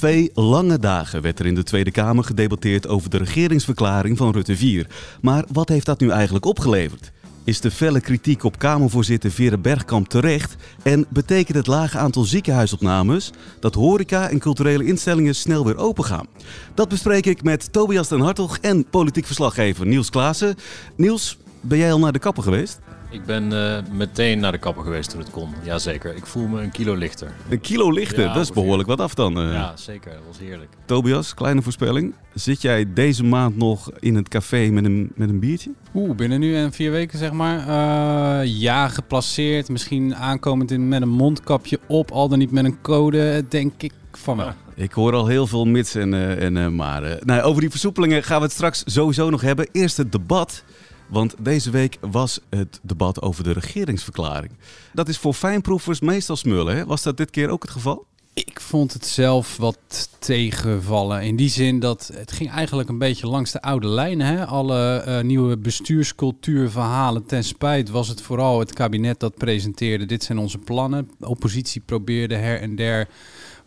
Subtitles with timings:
[0.00, 4.56] Twee lange dagen werd er in de Tweede Kamer gedebatteerd over de regeringsverklaring van Rutte
[4.56, 4.86] 4.
[5.20, 7.12] Maar wat heeft dat nu eigenlijk opgeleverd?
[7.44, 10.56] Is de felle kritiek op Kamervoorzitter Vere Bergkamp terecht?
[10.82, 16.26] En betekent het lage aantal ziekenhuisopnames dat horeca en culturele instellingen snel weer opengaan?
[16.74, 20.56] Dat bespreek ik met Tobias den Hartog en politiek verslaggever Niels Klaassen.
[20.96, 22.78] Niels, ben jij al naar de kapper geweest?
[23.12, 25.48] Ik ben uh, meteen naar de kapper geweest toen het kon.
[25.64, 26.16] Jazeker.
[26.16, 27.32] Ik voel me een kilo lichter.
[27.48, 28.22] Een kilo lichter?
[28.24, 29.46] Ja, dat is behoorlijk wat af dan.
[29.46, 29.52] Uh.
[29.52, 30.12] Ja, zeker.
[30.12, 30.70] Dat was heerlijk.
[30.84, 32.14] Tobias, kleine voorspelling.
[32.34, 35.70] Zit jij deze maand nog in het café met een, met een biertje?
[35.94, 37.58] Oeh, binnen nu en vier weken zeg maar.
[37.58, 39.68] Uh, ja, geplaceerd.
[39.68, 42.10] Misschien aankomend in, met een mondkapje op.
[42.10, 44.52] Al dan niet met een code, denk ik van wel.
[44.74, 47.18] Ik hoor al heel veel mits en, en uh, maar.
[47.24, 49.68] nou, over die versoepelingen gaan we het straks sowieso nog hebben.
[49.72, 50.64] Eerst het debat.
[51.10, 54.52] Want deze week was het debat over de regeringsverklaring.
[54.92, 56.76] Dat is voor fijnproevers meestal smullen.
[56.76, 56.84] Hè?
[56.84, 58.06] Was dat dit keer ook het geval?
[58.34, 61.22] Ik vond het zelf wat tegenvallen.
[61.22, 64.46] In die zin dat het ging eigenlijk een beetje langs de oude lijnen.
[64.46, 70.06] Alle uh, nieuwe bestuurscultuurverhalen ten spijt was het vooral het kabinet dat presenteerde.
[70.06, 71.10] Dit zijn onze plannen.
[71.18, 73.08] De oppositie probeerde her en der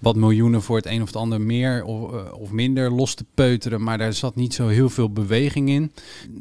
[0.04, 3.26] wat miljoenen voor het een of het ander meer of, uh, of, minder los te
[3.34, 3.84] peuteren.
[3.84, 5.92] Maar daar zat niet zo heel veel beweging in.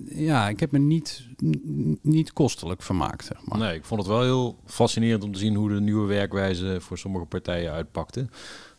[0.08, 1.26] Ja, ik heb me niet,
[2.00, 3.24] niet kostelijk vermaakt.
[3.24, 3.58] Zeg maar.
[3.58, 6.98] Nee, ik vond het wel heel fascinerend om te zien hoe de nieuwe werkwijze voor
[6.98, 8.26] sommige partijen uitpakte.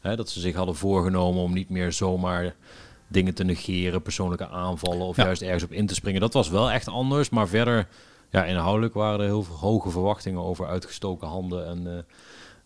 [0.02, 2.56] Dat ze zich hadden voorgenomen om niet meer zomaar
[3.08, 5.24] dingen te negeren, persoonlijke aanvallen of ja.
[5.24, 6.22] juist ergens op in te springen.
[6.22, 7.88] Dat was wel echt anders, maar verder,
[8.30, 11.86] ja, inhoudelijk waren er heel veel hoge verwachtingen over uitgestoken handen en...
[11.86, 11.98] Uh,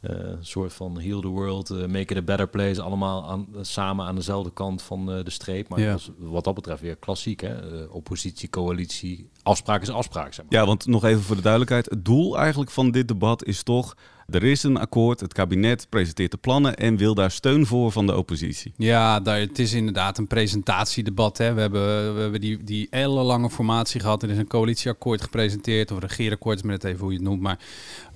[0.01, 4.05] uh, soort van heal the world, uh, make it a better place, allemaal aan, samen
[4.05, 5.69] aan dezelfde kant van uh, de streep.
[5.69, 5.97] Maar ja.
[6.17, 7.83] wat dat betreft weer klassiek, hè?
[7.89, 10.33] oppositie, coalitie, afspraak is afspraak.
[10.33, 10.59] Zeg maar.
[10.59, 13.95] Ja, want nog even voor de duidelijkheid, het doel eigenlijk van dit debat is toch
[14.27, 18.05] er is een akkoord, het kabinet presenteert de plannen en wil daar steun voor van
[18.05, 18.73] de oppositie.
[18.77, 21.37] Ja, het is inderdaad een presentatiedebat.
[21.37, 21.53] Hè.
[21.53, 24.23] We hebben, we hebben die, die ellenlange formatie gehad.
[24.23, 27.41] Er is een coalitieakkoord gepresenteerd, of regeerakkoord, met het even hoe je het noemt.
[27.41, 27.59] Maar,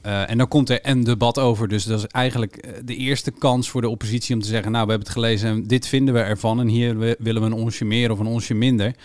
[0.06, 1.68] uh, en dan komt er een debat over.
[1.68, 4.72] Dus dat is eigenlijk de eerste kans voor de oppositie om te zeggen...
[4.72, 6.60] nou, we hebben het gelezen en dit vinden we ervan...
[6.60, 8.96] en hier willen we een onsje meer of een onsje minder.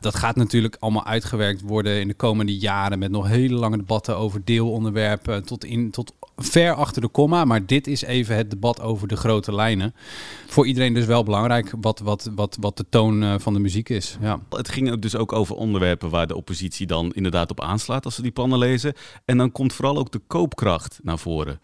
[0.00, 2.98] Dat gaat natuurlijk allemaal uitgewerkt worden in de komende jaren...
[2.98, 5.44] met nog hele lange debatten over deelonderwerpen...
[5.44, 7.44] tot, in, tot ver achter de komma.
[7.44, 9.94] Maar dit is even het debat over de grote lijnen.
[10.46, 13.88] Voor iedereen dus wel belangrijk wat, wat, wat, wat de toon uh, van de muziek
[13.88, 14.16] is.
[14.20, 14.40] Ja.
[14.50, 18.22] Het ging dus ook over onderwerpen waar de oppositie dan inderdaad op aanslaat als ze
[18.22, 18.94] die plannen lezen.
[19.24, 21.60] En dan komt vooral ook de koopkracht naar voren.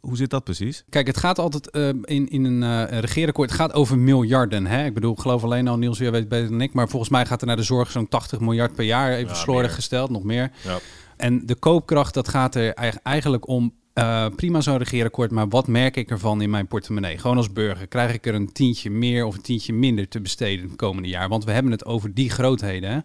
[0.00, 0.84] Hoe zit dat precies?
[0.88, 3.50] Kijk, het gaat altijd uh, in, in een uh, regeerakkoord.
[3.50, 4.66] Het gaat over miljarden.
[4.66, 4.84] Hè?
[4.84, 6.72] Ik bedoel, ik geloof alleen al, Niels, jij weet beter dan ik.
[6.72, 9.12] Maar volgens mij gaat er naar de zorg zo'n 80 miljard per jaar.
[9.12, 9.74] Even ja, slordig meer.
[9.74, 10.50] gesteld, nog meer.
[10.64, 10.78] Ja.
[11.16, 15.96] En de koopkracht, dat gaat er eigenlijk om uh, prima zo'n regeerakkoord, maar wat merk
[15.96, 17.18] ik ervan in mijn portemonnee?
[17.18, 20.68] Gewoon als burger, krijg ik er een tientje meer of een tientje minder te besteden
[20.68, 21.28] het komende jaar?
[21.28, 23.04] Want we hebben het over die grootheden.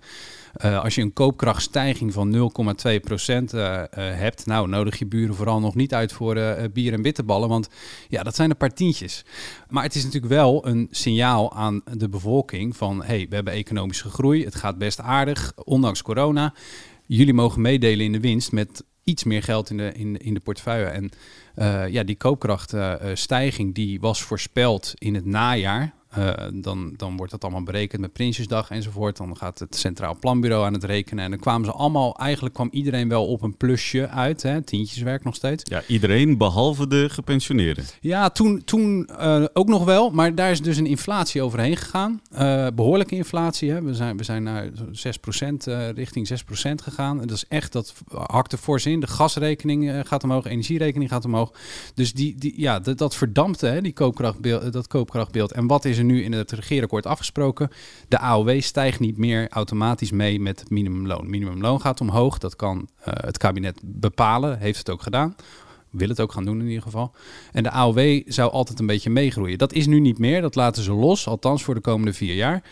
[0.65, 5.59] Uh, als je een koopkrachtstijging van 0,2% uh, uh, hebt, nou nodig je buren vooral
[5.59, 6.39] nog niet uit voor
[6.73, 7.69] bier en bitterballen, want
[8.09, 9.25] ja, dat zijn een paar tientjes.
[9.69, 14.09] Maar het is natuurlijk wel een signaal aan de bevolking van, hey, we hebben economische
[14.09, 16.53] groei, het gaat best aardig, ondanks corona.
[17.07, 20.39] Jullie mogen meedelen in de winst met iets meer geld in de, in, in de
[20.39, 20.85] portefeuille.
[20.85, 21.09] En
[21.55, 25.93] uh, ja, die koopkrachtstijging uh, die was voorspeld in het najaar.
[26.17, 29.17] Uh, dan, dan wordt dat allemaal berekend met Prinsjesdag enzovoort.
[29.17, 31.23] Dan gaat het Centraal Planbureau aan het rekenen.
[31.23, 34.41] En dan kwamen ze allemaal, eigenlijk kwam iedereen wel op een plusje uit.
[34.41, 34.61] Hè?
[34.61, 35.63] Tientjeswerk nog steeds.
[35.69, 37.85] Ja, iedereen behalve de gepensioneerden.
[38.01, 40.09] Ja, toen, toen uh, ook nog wel.
[40.09, 42.21] Maar daar is dus een inflatie overheen gegaan.
[42.33, 43.71] Uh, behoorlijke inflatie.
[43.71, 43.81] Hè?
[43.81, 44.71] We, zijn, we zijn naar 6%
[45.95, 46.33] richting 6%
[46.83, 47.21] gegaan.
[47.21, 48.99] En dat is echt, dat hakt er fors in.
[48.99, 51.51] De gasrekening gaat omhoog, energierekening gaat omhoog.
[51.93, 55.51] Dus die, die, ja, dat, dat verdampte, hè, die koopkrachtbeeld, dat koopkrachtbeeld.
[55.51, 57.69] En wat is er nu in het regeerakkoord afgesproken.
[58.07, 61.29] De AOW stijgt niet meer automatisch mee met het minimumloon.
[61.29, 62.37] Minimumloon gaat omhoog.
[62.37, 64.59] Dat kan uh, het kabinet bepalen.
[64.59, 65.35] Heeft het ook gedaan.
[65.89, 67.15] Wil het ook gaan doen in ieder geval.
[67.51, 69.57] En de AOW zou altijd een beetje meegroeien.
[69.57, 70.41] Dat is nu niet meer.
[70.41, 71.27] Dat laten ze los.
[71.27, 72.63] Althans voor de komende vier jaar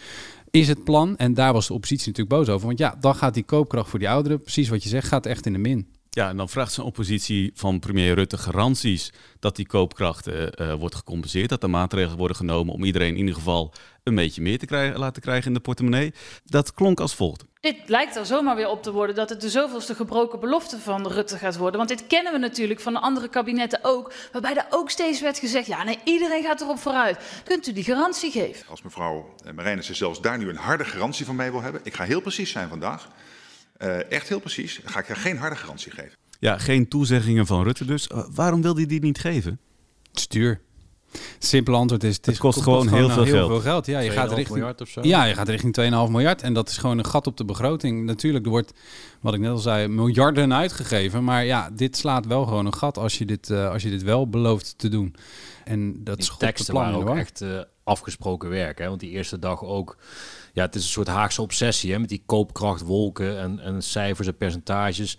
[0.55, 1.17] is het plan.
[1.17, 2.67] En daar was de oppositie natuurlijk boos over.
[2.67, 5.45] Want ja, dan gaat die koopkracht voor die ouderen, precies wat je zegt, gaat echt
[5.45, 5.87] in de min.
[6.15, 10.95] Ja, en dan vraagt zijn oppositie van premier Rutte garanties dat die koopkracht uh, wordt
[10.95, 11.49] gecompenseerd.
[11.49, 13.73] Dat er maatregelen worden genomen om iedereen in ieder geval
[14.03, 16.13] een beetje meer te krijgen, laten krijgen in de portemonnee.
[16.45, 17.45] Dat klonk als volgt.
[17.59, 21.07] Dit lijkt er zomaar weer op te worden dat het de zoveelste gebroken belofte van
[21.07, 21.77] Rutte gaat worden.
[21.77, 24.13] Want dit kennen we natuurlijk van de andere kabinetten ook.
[24.31, 27.41] Waarbij er ook steeds werd gezegd, ja nee, iedereen gaat erop vooruit.
[27.43, 28.67] Kunt u die garantie geven?
[28.69, 31.81] Als mevrouw Marijnissen zelfs daar nu een harde garantie van mij wil hebben.
[31.83, 33.07] Ik ga heel precies zijn vandaag.
[33.85, 34.79] Uh, echt heel precies.
[34.85, 36.11] Ga ik er geen harde garantie geven.
[36.39, 38.09] Ja, geen toezeggingen van Rutte dus.
[38.13, 39.59] Uh, waarom wil hij die niet geven?
[40.11, 40.61] Stuur.
[41.39, 43.49] Simpel antwoord is: het, is, kost, gewoon, heel, veel, heel geld.
[43.49, 43.85] veel geld.
[43.85, 45.01] Ja, je gaat richting miljard of zo.
[45.03, 45.77] Ja, je gaat richting
[46.07, 48.05] 2,5 miljard en dat is gewoon een gat op de begroting.
[48.05, 48.73] Natuurlijk, er wordt,
[49.21, 52.97] wat ik net al zei, miljarden uitgegeven, maar ja, dit slaat wel gewoon een gat
[52.97, 55.15] als je dit, uh, als je dit wel belooft te doen.
[55.63, 57.17] En dat die is teksten plan, waren ook hoor.
[57.17, 58.87] echt uh, afgesproken werk, hè?
[58.87, 59.97] want die eerste dag ook
[60.55, 64.37] ja, het is een soort Haagse obsessie hè, met die koopkrachtwolken en, en cijfers en
[64.37, 65.17] percentages.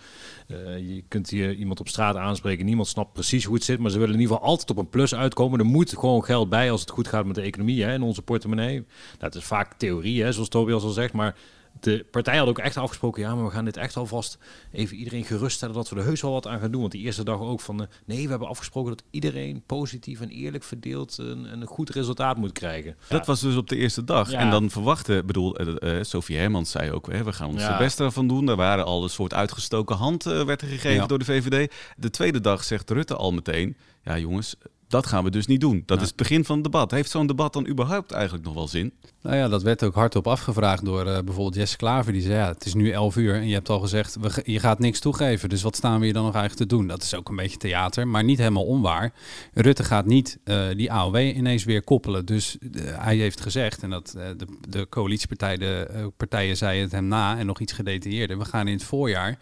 [0.49, 3.91] Uh, je kunt hier iemand op straat aanspreken, niemand snapt precies hoe het zit, maar
[3.91, 5.59] ze willen in ieder geval altijd op een plus uitkomen.
[5.59, 8.75] Er moet gewoon geld bij als het goed gaat met de economie in onze portemonnee.
[8.75, 8.87] Nou,
[9.19, 11.35] het is vaak theorie, hè, zoals Tobias al zegt, maar
[11.81, 14.39] de partij had ook echt afgesproken, ja, maar we gaan dit echt alvast
[14.73, 16.81] even iedereen geruststellen dat we er heus wel wat aan gaan doen.
[16.81, 20.29] Want die eerste dag ook van, uh, nee, we hebben afgesproken dat iedereen positief en
[20.29, 22.97] eerlijk verdeeld een, een goed resultaat moet krijgen.
[23.09, 24.31] Dat was dus op de eerste dag.
[24.31, 24.39] Ja.
[24.39, 27.69] En dan verwachten, bedoel, uh, uh, Sophie Hermans zei ook, hè, we gaan ons Ja.
[27.69, 28.49] het beste ervan doen.
[28.49, 31.73] Er waren al een soort uitgestoken hand werd er gegeven door de VVD.
[31.97, 34.57] De tweede dag zegt Rutte al meteen, ja jongens,
[34.89, 35.83] dat gaan we dus niet doen.
[35.87, 36.91] Dat is het begin van het debat.
[36.91, 38.93] Heeft zo'n debat dan überhaupt eigenlijk nog wel zin?
[39.23, 42.13] Nou ja, dat werd ook hardop afgevraagd door eh, bijvoorbeeld Jesse Klaver.
[42.13, 44.61] Die zei, ja, het is nu 11 uur en je hebt al gezegd, we, je
[44.61, 45.49] gaat niks toegeven.
[45.49, 46.87] Dus wat staan we hier dan nog eigenlijk te doen?
[46.87, 49.13] Dat is ook een beetje theater, maar niet helemaal onwaar.
[49.55, 52.25] Rutte gaat niet eh, die AOW ineens weer koppelen.
[52.25, 57.09] Dus eh, hij heeft gezegd, en dat de, de coalitiepartijen de, partijen zeiden het hem
[57.09, 58.39] na en nog iets gedetailleerder.
[58.39, 59.39] We gaan in het voorjaar,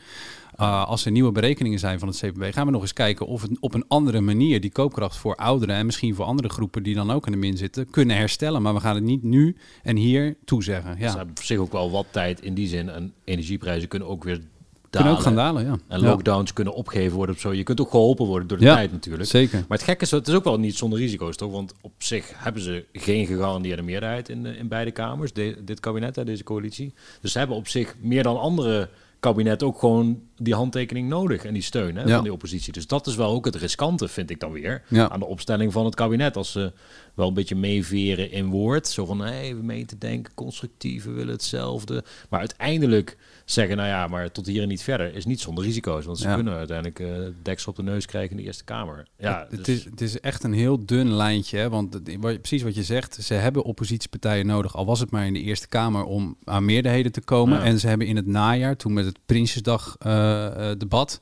[0.56, 3.42] eh, als er nieuwe berekeningen zijn van het CPB, gaan we nog eens kijken of
[3.42, 6.94] het op een andere manier die koopkracht voor ouderen en misschien voor andere groepen die
[6.94, 8.62] dan ook in de min zitten, kunnen herstellen.
[8.62, 10.96] Maar we gaan het niet nu en hier toezeggen.
[10.98, 11.10] Ja.
[11.10, 12.88] Ze hebben op zich ook wel wat tijd in die zin.
[12.88, 14.48] En energieprijzen kunnen ook weer dalen.
[14.90, 15.78] Kunnen ook gaan dalen, ja.
[15.88, 16.06] En Ja.
[16.06, 17.52] lockdowns kunnen opgegeven worden of zo.
[17.52, 19.28] Je kunt ook geholpen worden door de Ja, tijd natuurlijk.
[19.28, 19.58] Zeker.
[19.68, 21.52] Maar het gekke is, het is ook wel niet zonder risico's, toch?
[21.52, 25.80] Want op zich hebben ze geen gegarandeerde meerderheid in, de, in beide kamers, de- dit
[25.80, 26.92] kabinet, hè, deze coalitie.
[27.20, 28.88] Dus ze hebben op zich meer dan andere
[29.24, 32.14] kabinetten ook gewoon die handtekening nodig en die steun hè, Ja.
[32.14, 32.72] van die oppositie.
[32.72, 35.08] Dus dat is wel ook het riskante, vind ik dan weer, Ja.
[35.08, 36.36] aan de opstelling van het kabinet.
[36.36, 36.72] Als ze
[37.14, 41.10] wel een beetje meeveren in woord, zo van, hé, we meen te denken, constructief, we
[41.10, 42.04] willen hetzelfde.
[42.28, 46.04] Maar uiteindelijk zeggen, nou ja, maar tot hier en niet verder, is niet zonder risico's.
[46.04, 46.34] Want ze Ja.
[46.34, 47.08] kunnen uiteindelijk eh
[47.42, 49.06] deksel op de neus krijgen in de Eerste Kamer.
[49.18, 51.58] Ja, het, het dus- is, het is echt een heel dun lijntje.
[51.58, 51.68] Hè?
[51.68, 55.32] Want het- precies wat je zegt, ze hebben oppositiepartijen nodig, al was het maar in
[55.32, 57.58] de Eerste Kamer, om aan meerderheden te komen.
[57.58, 57.64] Ja.
[57.64, 61.20] En ze hebben in het najaar, toen met het Prinsjesdag eh, eh, debat,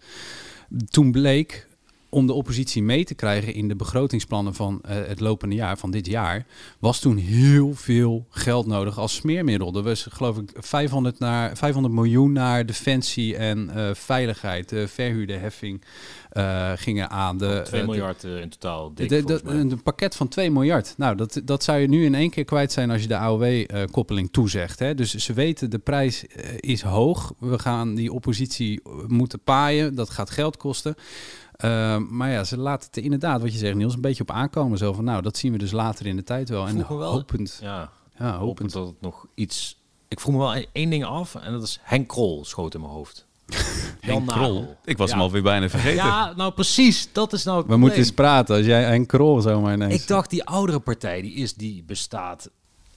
[0.91, 1.69] toen bleek
[2.15, 5.91] om de oppositie mee te krijgen in de begrotingsplannen van eh, het lopende jaar, van
[5.91, 6.47] dit jaar,
[6.79, 9.77] was toen heel veel geld nodig als smeermiddel.
[9.77, 14.69] Er was geloof ik 500, naar, 500 miljoen naar defensie en eh, veiligheid.
[14.69, 15.85] De verhuurderheffing
[16.31, 17.39] eh, gingen aan.
[17.39, 18.95] De, 2 eh, de- miljard in totaal.
[18.95, 20.95] Dik, de- de- een pakket van 2 miljard.
[20.97, 24.33] Nou, dat, dat zou je nu in één keer kwijt zijn als je de AOW-koppeling
[24.33, 24.79] toezegt.
[24.79, 24.95] Hè?
[24.95, 26.25] Dus ze weten, de prijs
[26.57, 27.33] is hoog.
[27.39, 29.95] We gaan die oppositie moeten paaien.
[29.95, 30.95] Dat gaat geld kosten.
[31.63, 34.31] Eh, maar ja, ze laten het er inderdaad, wat je zegt Niels, een beetje op
[34.31, 34.79] aankomen.
[34.79, 36.67] Zo van, nou, dat zien we dus later in de tijd wel.
[36.67, 39.81] En Vroeg me wel- hopend, ja, ja, hopend dat het nog iets...
[40.09, 42.93] Ik vroeg me wel één ding af en dat is Henk Krol schoot in mijn
[42.93, 43.27] hoofd.
[44.01, 44.77] Jan Nagel.
[44.85, 45.15] Ik was Ja.
[45.15, 46.05] hem alweer bijna vergeten.
[46.05, 47.09] Ja, nou precies.
[47.13, 50.03] Dat is nou het We moeten eens praten als jij een krol zomaar ineens.
[50.03, 52.51] Ik dacht, die oudere partij, die, is, die bestaat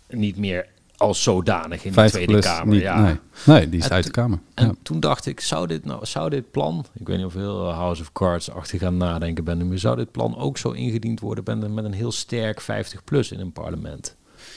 [0.09, 2.73] niet meer als zodanig in de 50 Tweede plus, Kamer.
[2.73, 3.01] niet, ja.
[3.01, 3.15] nee.
[3.45, 4.39] nee, die is En uit de toen- Kamer.
[4.53, 4.73] En Ja.
[4.83, 7.77] toen dacht ik, zou dit, nou, zou dit plan, ik weet niet of heel eh,
[7.77, 11.63] House of Cards achter gaan nadenken ben, maar zou dit plan ook zo ingediend worden
[11.63, 14.15] een, met een heel sterk 50-plus in een parlement?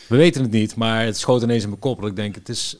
[0.09, 2.49] We weten het niet, maar het schoot ineens in mijn kop dat ik denk, het
[2.49, 2.79] is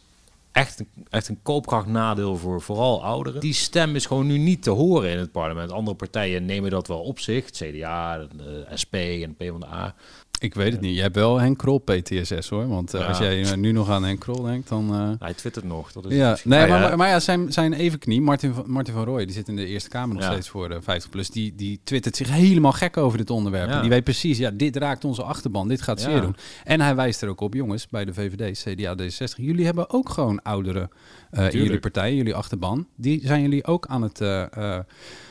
[0.53, 3.41] echt een, echt een koopkrachtnadeel voor vooral ouderen.
[3.41, 5.73] Die stem is gewoon nu niet te horen in het parlement.
[5.73, 9.95] Andere partijen nemen dat wel op zich, het CDA, de SP en PvdA.
[10.43, 10.95] Ik weet het niet.
[10.95, 12.69] Je hebt wel Henk Krol PTSS hoor.
[12.69, 13.07] Want eh, Ja.
[13.07, 14.95] als jij eh, nu nog aan Henk Krol denkt, dan...
[14.95, 15.93] eh, Hij twittert nog.
[15.93, 18.53] Dat is Ja, misschien- nee, Nou maar, ja, maar, maar ja, zijn, zijn evenknie, Martin
[18.55, 20.31] van, Martin van Rooij, die zit in de Eerste Kamer nog Ja.
[20.31, 21.31] steeds voor de 50 plus.
[21.31, 23.71] Die, die twittert zich helemaal gek over dit onderwerp.
[23.71, 26.37] En Die weet precies, ja, dit raakt onze achterban, dit gaat zeer doen.
[26.65, 29.37] En hij wijst er ook op, jongens, bij de VVD, CDA, D66.
[29.37, 30.91] Jullie hebben ook gewoon ouderen
[31.31, 32.87] eh, in jullie partij, jullie achterban.
[32.97, 34.21] Die zijn jullie ook aan het,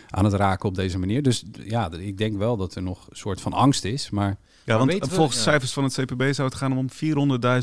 [0.09, 1.21] aan het raken op deze manier.
[1.23, 4.09] Dus ja, ik denk wel dat er nog een soort van angst is.
[4.09, 4.37] Maar
[4.67, 6.87] ja, want volgens cijfers van het CPB zou het gaan om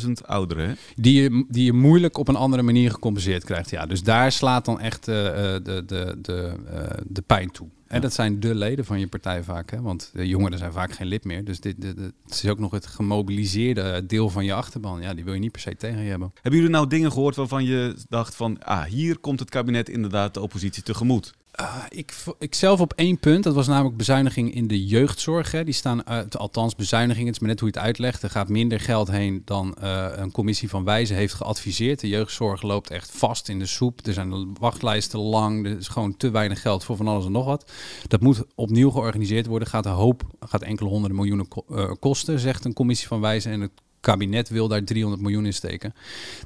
[0.05, 0.69] 400.000 ouderen.
[0.69, 0.75] Hè?
[0.95, 3.71] Die, je, die je moeilijk op een andere manier gecompenseerd krijgt.
[3.71, 7.69] Ja, dus daar slaat dan echt uh, de, de, de, uh, de pijn toe.
[7.87, 9.71] En dat zijn de leden van je partij vaak.
[9.71, 9.81] Hè?
[9.81, 11.45] Want de jongeren zijn vaak geen lid meer.
[11.45, 15.03] Dus dit, dit, dit, het is ook nog het gemobiliseerde deel van je achterban.
[15.03, 16.31] Ja, die wil je niet per se tegen je hebben.
[16.35, 18.63] Hebben jullie nou dingen gehoord waarvan je dacht van...
[18.63, 21.35] ah, hier komt het kabinet inderdaad de oppositie tegemoet?
[21.61, 25.51] Uh, ik, ik zelf op één punt, dat was namelijk bezuiniging in de jeugdzorg.
[25.51, 25.65] Hè.
[25.65, 28.23] Die staan, uh, althans bezuinigingen, het is maar net hoe je het uitlegt.
[28.23, 32.01] Er gaat minder geld heen dan uh, een commissie van Wijzen heeft geadviseerd.
[32.01, 34.07] De jeugdzorg loopt echt vast in de soep.
[34.07, 37.45] Er zijn wachtlijsten lang, er is gewoon te weinig geld voor van alles en nog
[37.45, 37.71] wat.
[38.09, 41.65] Dat moet opnieuw georganiseerd worden, gaat een hoop, gaat enkele honderden miljoenen ko
[42.01, 43.53] kosten, zegt een commissie van Wijzen.
[43.53, 43.73] En het
[44.05, 45.95] kabinet wil daar 300 miljoen in steken.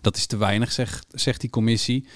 [0.01, 2.07] Dat is te weinig, zegt, zegt die commissie.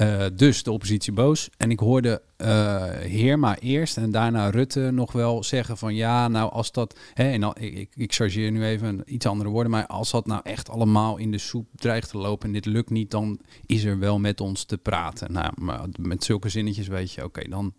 [0.00, 1.48] Uh, dus de oppositie boos.
[1.56, 2.46] En ik hoorde uh,
[2.90, 7.42] Heerma eerst en daarna Rutte nog wel zeggen van ja, nou als dat, hè, en
[7.42, 11.16] al, ik, ik chargeer nu even iets andere woorden, maar als dat nou echt allemaal
[11.16, 14.40] in de soep dreigt te lopen en dit lukt niet, dan is er wel met
[14.40, 15.32] ons te praten.
[15.32, 15.52] Nou,
[16.00, 17.74] met zulke zinnetjes weet je, oké, dan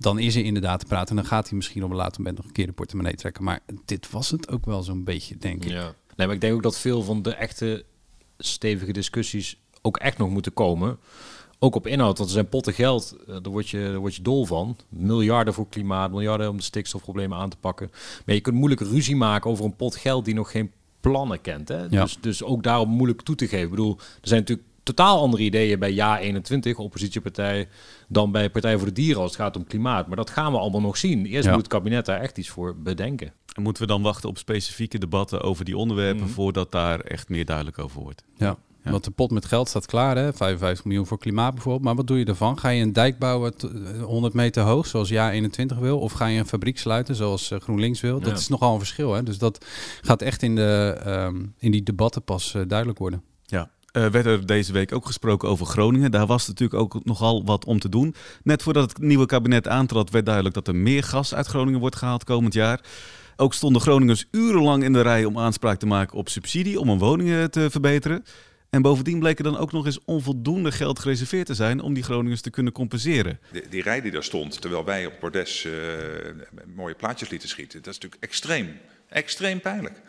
[0.00, 1.08] dan is er inderdaad te praten.
[1.08, 3.44] En dan gaat hij misschien op een later moment nog een keer de portemonnee trekken.
[3.44, 5.70] Maar dit was het ook wel zo'n beetje, denk ik.
[5.70, 5.94] Ja.
[6.20, 7.84] Nee, maar ik denk ook dat veel van de echte
[8.38, 10.98] stevige discussies ook echt nog moeten komen.
[11.58, 14.22] Ook op inhoud, want er zijn potten geld, eh, daar word, je, daar word je
[14.22, 14.76] dol van.
[14.88, 17.90] Miljarden voor klimaat, miljarden om de stikstofproblemen aan te pakken.
[18.26, 21.68] Maar je kunt moeilijk ruzie maken over een pot geld die nog geen plannen kent.
[21.68, 21.82] Hè?
[21.90, 22.02] Ja.
[22.02, 23.64] Dus, dus ook daarom moeilijk toe te geven.
[23.64, 27.68] Ik bedoel, er zijn natuurlijk totaal andere ideeën bij Ja 21, oppositiepartij,
[28.08, 30.06] dan bij Partij voor de Dieren als het gaat om klimaat.
[30.06, 31.26] Maar dat gaan we allemaal nog zien.
[31.26, 33.32] Eerst moet het kabinet daar echt iets voor bedenken.
[33.54, 36.32] En moeten we dan wachten op specifieke debatten over die onderwerpen mhm.
[36.32, 38.24] voordat daar echt meer duidelijk over wordt?
[38.36, 38.58] Ja.
[38.84, 38.90] Ja.
[38.90, 40.32] Want de pot met geld staat klaar, hè?
[40.32, 41.84] 55 miljoen voor klimaat bijvoorbeeld.
[41.84, 42.58] Maar wat doe je ervan?
[42.58, 43.54] Ga je een dijk bouwen
[44.02, 45.98] 100 meter hoog, zoals Ja 21 wil?
[45.98, 48.20] Of ga je een fabriek sluiten, zoals eh, GroenLinks wil?
[48.20, 49.22] Dat is nogal een verschil, hè?
[49.22, 49.66] Dus dat
[50.00, 53.22] gaat echt in, de, um, in die debatten pas uh, duidelijk worden.
[53.46, 56.10] Ja, uh, werd er deze week ook gesproken over Groningen.
[56.10, 58.14] Daar was natuurlijk ook nogal wat om te doen.
[58.42, 61.96] Net voordat het nieuwe kabinet aantrad, werd duidelijk dat er meer gas uit Groningen wordt
[61.96, 62.80] gehaald komend jaar.
[63.36, 66.98] Ook stonden Groningers urenlang in de rij om aanspraak te maken op subsidie om hun
[66.98, 68.24] woningen te verbeteren.
[68.70, 72.02] En bovendien bleek er dan ook nog eens onvoldoende geld gereserveerd te zijn om die
[72.02, 73.40] Groningers te kunnen compenseren.
[73.70, 75.72] Die, rij die daar stond, terwijl wij op Bordes uh,
[76.74, 78.78] mooie plaatjes lieten schieten, dat is natuurlijk extreem,
[79.08, 80.00] extreem pijnlijk.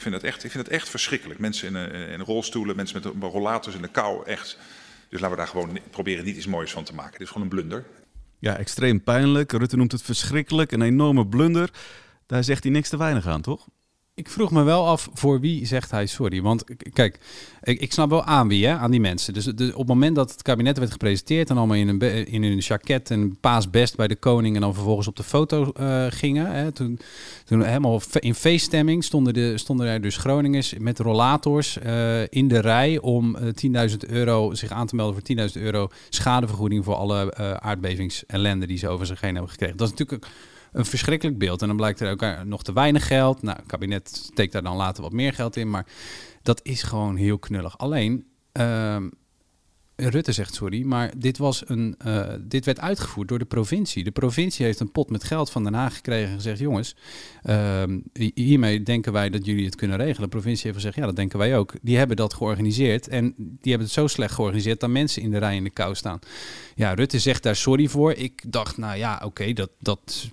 [0.00, 1.40] Ik vind dat echt, ik vind dat echt verschrikkelijk.
[1.40, 4.58] Mensen in, uh, in rolstoelen, mensen met rollators in de kou, echt.
[5.08, 7.12] Dus laten we daar gewoon proberen niet iets moois van te maken.
[7.12, 7.84] Dit is gewoon een blunder.
[8.38, 9.52] Ja, extreem pijnlijk.
[9.52, 11.70] Rutte noemt het verschrikkelijk, een enorme blunder.
[12.26, 13.66] Daar zegt hij niks te weinig aan, toch?
[14.20, 16.42] Ik vroeg me wel af voor wie zegt hij sorry.
[16.42, 17.18] Want kijk,
[17.62, 19.34] ik, ik snap wel aan wie, hè, aan die mensen.
[19.34, 22.58] Dus op het moment dat het kabinet werd gepresenteerd en allemaal in een, in een
[22.58, 26.52] jacket en paasbest bij de koning en dan vervolgens op de foto uh, gingen.
[26.52, 26.98] Hè, toen,
[27.44, 32.60] toen helemaal in feeststemming stonden, de, stonden er dus Groningers met rollators uh, in de
[32.60, 37.34] rij om uh, 10.000 euro zich aan te melden voor 10.000 euro schadevergoeding voor alle
[37.60, 39.76] aardbevingsellende die ze over zich heen hebben gekregen.
[39.76, 40.26] Dat is natuurlijk
[40.72, 41.62] een verschrikkelijk beeld.
[41.62, 43.42] En dan blijkt er ook eh, nog te weinig geld.
[43.42, 45.70] Nou, het kabinet steekt daar dan later wat meer geld in.
[45.70, 45.86] Maar
[46.42, 47.78] dat is gewoon heel knullig.
[47.78, 48.96] Alleen, uh,
[50.08, 54.04] Rutte zegt sorry, maar dit, was een, uh, dit werd uitgevoerd door de provincie.
[54.04, 56.96] De provincie heeft een pot met geld van Den Haag gekregen en gezegd: jongens,
[57.44, 57.82] uh,
[58.34, 60.22] hiermee denken wij dat jullie het kunnen regelen.
[60.22, 61.74] De provincie heeft gezegd: ja, dat denken wij ook.
[61.82, 65.38] Die hebben dat georganiseerd en die hebben het zo slecht georganiseerd dat mensen in de
[65.38, 66.18] rij in de kou staan.
[66.74, 68.12] Ja, Rutte zegt daar sorry voor.
[68.12, 70.30] Ik dacht, nou ja, oké, dat, dat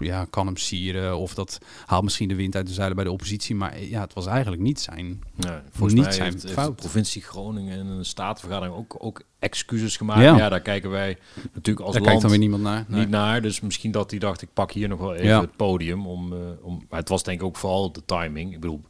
[0.00, 1.18] ja, kan hem sieren.
[1.18, 3.54] Of dat haalt misschien de wind uit de zeilen bij de oppositie.
[3.54, 6.68] Maar ja, het was eigenlijk niet zijn, nee, volgens niet mij zijn heeft, fout.
[6.68, 10.20] de provincie Groningen en een statenvergadering ook, ook excuses gemaakt.
[10.20, 10.36] Ja.
[10.36, 11.18] ja daar kijken wij
[11.52, 12.84] natuurlijk als daar land kijkt dan weer niemand naar.
[12.88, 13.42] Niet naar.
[13.42, 15.40] Dus misschien dat hij dacht, ik pak hier nog wel even ja.
[15.40, 16.06] het podium.
[16.06, 18.52] Om, uh, om, maar het was denk ik ook vooral de timing.
[18.52, 18.80] Ik bedoel,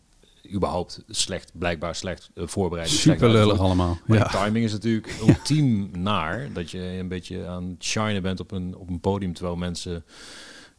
[0.52, 2.88] überhaupt slecht, blijkbaar slecht uh, voorbereid.
[2.88, 3.98] Super lullig allemaal.
[4.06, 4.24] Maar ja.
[4.24, 6.48] de timing is natuurlijk ultiem naar.
[6.52, 10.04] Dat je een beetje aan het shinen bent op een, op een podium terwijl mensen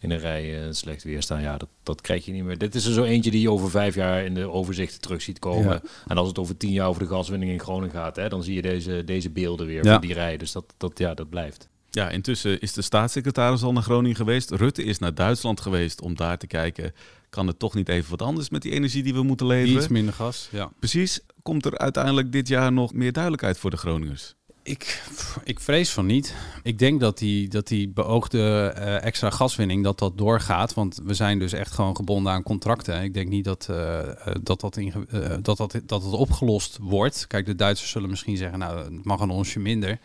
[0.06, 1.42] in een rij uh, slecht weer staan.
[1.42, 2.58] Ja, dat, dat krijg je niet meer.
[2.58, 5.40] Dit is er zo eentje die je over vijf jaar in de overzichten terug ziet
[5.40, 5.82] komen.
[5.84, 5.90] Ja.
[6.08, 8.56] En als het over tien jaar over de gaswinning in Groningen gaat, hè, dan zie
[8.56, 9.92] je deze, deze beelden weer ja.
[9.92, 10.38] van die rij.
[10.38, 11.70] Dus dat, dat, ja, dat blijft.
[11.90, 14.52] Ja, intussen is de staatssecretaris al naar Groningen geweest.
[14.52, 16.94] Rutte is naar Duitsland geweest om daar te kijken...
[17.30, 19.78] kan het toch niet even wat anders met die energie die we moeten leveren?
[19.78, 20.72] Iets minder gas, ja.
[20.80, 21.20] Precies.
[21.42, 24.36] Komt er uiteindelijk dit jaar nog meer duidelijkheid voor de Groningers?
[24.66, 25.04] Ik,
[25.44, 26.36] ik vrees van niet.
[26.64, 30.74] Ik denk dat die, dat die beoogde uh, extra gaswinning dat dat doorgaat.
[30.74, 33.04] Want we zijn dus echt gewoon gebonden aan contracten.
[33.04, 34.00] Ik denk niet dat, uh,
[34.42, 35.08] dat, dat, in,
[35.42, 37.28] dat, dat, dat het opgelost wordt.
[37.28, 40.00] Kijk, de Duitsers zullen misschien zeggen, nou, het mag een onsje minder.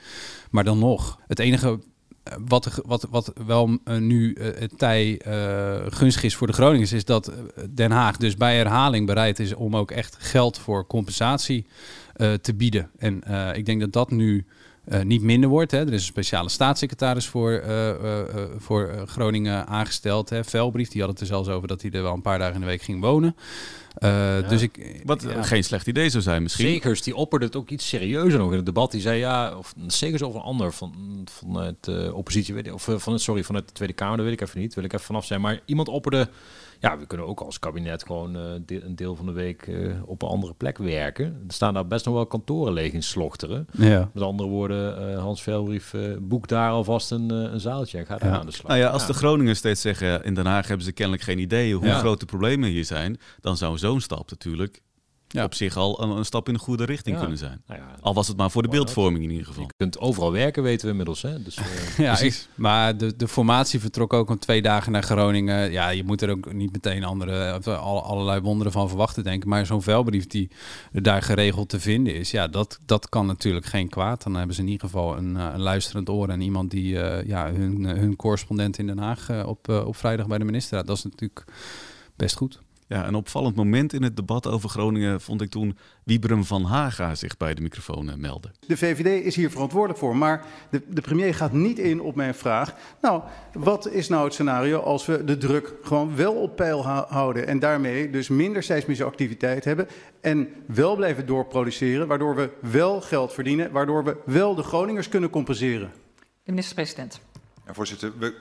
[0.51, 1.79] Maar dan nog, het enige
[2.47, 5.21] wat, wat, wat wel nu het tij
[5.89, 7.33] gunstig is voor de Groningers, is dat
[7.71, 11.67] Den Haag dus bij herhaling bereid is om ook echt geld voor compensatie
[12.41, 12.91] te bieden.
[12.99, 13.23] En
[13.57, 14.47] ik denk dat dat nu
[14.89, 15.71] uh, niet minder wordt.
[15.71, 15.79] Hè.
[15.79, 17.91] Er is een speciale staatssecretaris voor, uh,
[18.59, 20.31] voor Groningen aangesteld.
[20.31, 20.45] Hè.
[20.45, 22.61] Velbrief, die had het er zelfs over dat hij er wel een paar dagen in
[22.61, 23.37] de week ging wonen.
[23.99, 24.41] Ja.
[24.41, 26.67] Dus ik, Wat geen slecht idee zou zijn misschien.
[26.67, 28.91] Zekers, die opperde het ook iets serieuzer nog in het debat.
[28.91, 30.95] Die zei ja, of Zekers of een ander van,
[31.31, 34.41] van het oppositie, weet ik, of van het, sorry, van het Tweede Kamer, dat weet
[34.41, 34.75] ik even niet.
[34.75, 35.41] Wil ik even vanaf zijn.
[35.41, 36.29] Maar iemand opperde
[36.81, 40.23] ja, we kunnen ook als kabinet gewoon uh, een deel van de week uh, op
[40.23, 41.25] een andere plek werken.
[41.25, 43.67] Er staan daar best nog wel kantoren leeg in Slochteren.
[43.73, 44.11] Ja.
[44.13, 48.33] Met andere woorden, uh, Hans Velbrief, boek daar alvast een, een zaaltje en ga daar
[48.33, 48.69] aan de slag.
[48.69, 51.75] Nou ja, als de Groningen steeds zeggen, in Den Haag hebben ze kennelijk geen idee
[51.75, 54.83] hoe groot de problemen hier zijn, dan zou zo'n stap natuurlijk
[55.33, 55.45] ja.
[55.45, 57.63] op zich al een, een, stap in de goede richting kunnen zijn.
[57.67, 59.63] Nou ja, al was het maar voor de beeldvorming in ieder geval.
[59.63, 61.23] Je kunt overal werken, weten we inmiddels.
[61.23, 61.43] Hè?
[61.43, 65.73] Dus, uh, ja, ik, maar de, de formatie vertrok ook om twee dagen naar Groningen.
[65.73, 69.49] Ja, je moet er ook niet meteen andere, all, allerlei wonderen van verwachten, denken.
[69.49, 70.51] Maar zo'n velbrief die
[70.93, 74.23] daar geregeld te vinden is, ja, dat, dat kan natuurlijk geen kwaad.
[74.23, 77.25] Dan hebben ze in ieder geval een, eh, een luisterend oor en iemand die uh,
[77.25, 80.87] ja, hun, hun correspondent in Den Haag op, op vrijdag bij de ministerraad.
[80.87, 81.45] Dat is natuurlijk
[82.17, 82.61] best goed.
[82.91, 87.15] Ja, een opvallend moment in het debat over Groningen vond ik toen Wiebrum van Haga
[87.15, 88.51] zich bij de microfoon eh, meldde.
[88.67, 92.35] De VVD is hier verantwoordelijk voor, maar de, de premier gaat niet in op mijn
[92.35, 92.75] vraag.
[93.01, 97.47] Nou, wat is nou het scenario als we de druk gewoon wel op peil houden
[97.47, 99.89] en daarmee dus minder seismische activiteit hebben
[100.21, 105.31] en wel blijven doorproduceren, waardoor we wel geld verdienen, waardoor we wel de Groningers kunnen
[105.31, 105.93] compenseren?
[106.19, 107.21] De minister-president.
[107.67, 108.35] Ja, voorzitter, we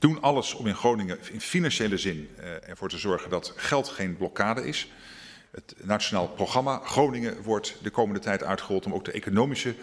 [0.00, 4.16] doen alles om in Groningen in financiële zin uh, ervoor te zorgen dat geld geen
[4.16, 4.90] blokkade is.
[5.50, 9.74] Het nationaal programma Groningen wordt de komende tijd uitgerold om ook de economische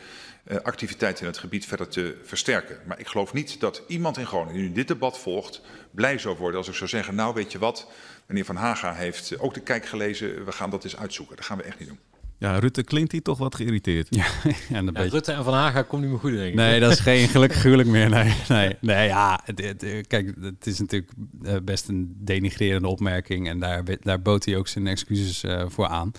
[0.47, 2.79] uh, activiteit in het gebied verder te versterken.
[2.85, 6.37] Maar ik geloof niet dat iemand in Groningen die nu dit debat volgt blij zou
[6.37, 7.87] worden als ik zou zeggen, nou weet je wat,
[8.25, 11.35] meneer Van Haga heeft ook de kijk gelezen, we gaan dat eens uitzoeken.
[11.35, 11.99] Dat gaan we echt niet doen.
[12.39, 14.07] Ja, Rutte klinkt hier toch wat geïrriteerd.
[14.09, 14.25] Ja,
[14.69, 16.55] ja, ja Rutte en Van Haga komt niet meer goed, denk ik.
[16.55, 18.09] Nee, dat is geen gelukkig huwelijk meer.
[18.09, 21.11] Nee, nee, nee ja, het, het, kijk, het is natuurlijk
[21.43, 23.47] eh, best een denigrerende opmerking.
[23.47, 26.11] En daar, daar bood hij ook zijn excuses uh, voor aan.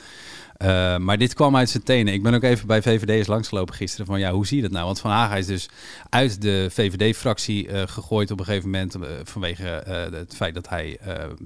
[0.65, 2.13] Uh, maar dit kwam uit zijn tenen.
[2.13, 4.85] Ik ben ook even bij VVD'ers langsgelopen gisteren van ja, hoe zie je dat nou?
[4.85, 5.69] Want Van Haga is dus
[6.09, 9.65] uit de VVD-fractie uh, gegooid op een gegeven moment uh, vanwege
[10.13, 10.99] het feit dat hij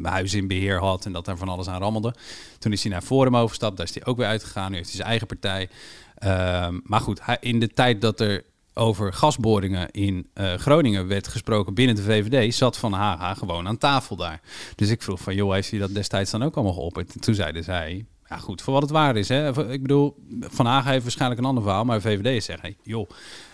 [0.03, 2.15] huizen in beheer had en dat daar van alles aan rammelde.
[2.59, 4.71] Toen is hij naar Forum overgestapt, daar is hij ook weer uitgegaan.
[4.71, 5.69] Nu heeft hij zijn eigen partij.
[6.15, 8.45] Ehm, maar goed, in de tijd dat er
[8.75, 14.17] over gasboringen in Groningen werd gesproken binnen de VVD, zat Van Haga gewoon aan tafel
[14.17, 14.41] daar.
[14.77, 17.15] Dus ik vroeg van, joh, heeft hij dat destijds dan ook allemaal geopperd?
[17.15, 19.29] En toen zeiden zij, ja, goed, voor wat het waar is.
[19.29, 19.71] Hè.
[19.73, 23.09] Ik bedoel, Van Hagen heeft waarschijnlijk een ander verhaal, maar VVD zegt, joh,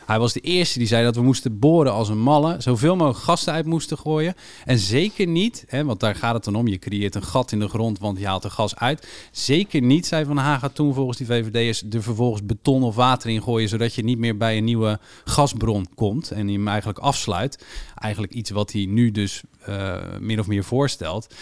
[0.09, 2.57] hij was de eerste die zei dat we moesten boren als een malle.
[2.59, 4.35] Zoveel mogelijk gasten uit moesten gooien.
[4.65, 6.69] En zeker niet, hè, want daar gaat het dan om.
[6.69, 9.09] Je creëert een gat in de grond, want je haalt er gas uit.
[9.33, 11.83] Zeker niet, zei Van Haga toen volgens die VVD'ers...
[11.91, 13.69] er vervolgens beton of water in gooien...
[13.69, 16.31] zodat je niet meer bij een nieuwe gasbron komt.
[16.31, 17.65] En hem eigenlijk afsluit.
[17.99, 21.35] Eigenlijk iets wat hij nu dus uh, min of meer voorstelt.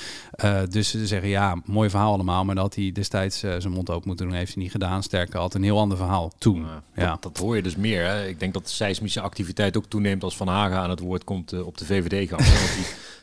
[0.45, 2.45] Uh, dus ze zeggen, ja, mooi verhaal allemaal...
[2.45, 4.35] maar dat hij destijds uh, zijn mond open moeten doen...
[4.35, 5.03] heeft hij niet gedaan.
[5.03, 6.67] Sterker, had een heel ander verhaal toen.
[6.95, 7.11] ja.
[7.11, 8.05] Dat, dat, hoor je dus meer.
[8.05, 8.27] Hè?
[8.27, 11.63] Ik denk dat de seismische activiteit ook toeneemt als Van Haga aan het woord komt
[11.63, 12.41] op de VVD-gang.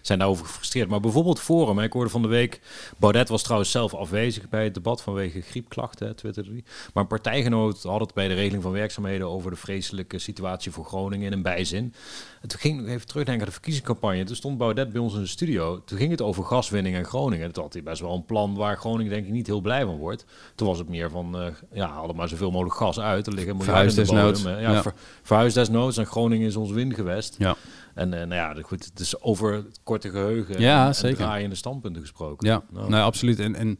[0.06, 0.90] Zijn daarover gefrustreerd.
[0.90, 2.62] Maar bijvoorbeeld Forum, ik hoorde van de week,
[2.98, 6.64] Baudet was trouwens zelf afwezig bij het debat vanwege griepklachten, twitterde hij.
[6.94, 10.86] Maar een partijgenoot had het bij de regeling van werkzaamheden over de vreselijke situatie voor
[10.86, 11.94] Groningen in een bijzin.
[12.42, 14.24] En toen ging ik even terugdenken aan de verkiezingscampagne.
[14.24, 15.82] Toen stond Baudet bij ons in de studio.
[15.86, 17.52] Toen ging het over gaswinning en Groningen.
[17.52, 19.98] Toen had hij best wel een plan waar Groningen denk ik niet heel blij van
[19.98, 20.26] wordt.
[20.56, 23.28] Toen was het meer van, uh, ja, haal maar zoveel mogelijk gas uit.
[23.28, 24.50] Er liggen miljarden in de bodem.
[24.50, 24.82] Ja, ja.
[24.82, 25.98] Ver, verhuis desnoods.
[25.98, 27.36] En Groningen is ons windgewest.
[27.38, 27.56] Ja.
[27.94, 31.20] En uh, nou ja, goed, het is over het korte geheugen ja, en, zeker.
[31.20, 32.48] en draaiende standpunten gesproken.
[32.48, 33.40] Ja, nou, nou absoluut.
[33.40, 33.78] En, en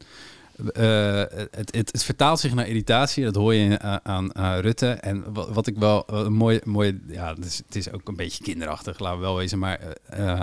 [0.76, 4.88] uh, het, het, het, vertaalt zich naar irritatie, dat hoor je uh, aan Rutte.
[4.88, 8.16] En wat, wat, ik wel een mooi, mooi ja, het is, het is, ook een
[8.16, 9.80] beetje kinderachtig, laten we wel wezen, maar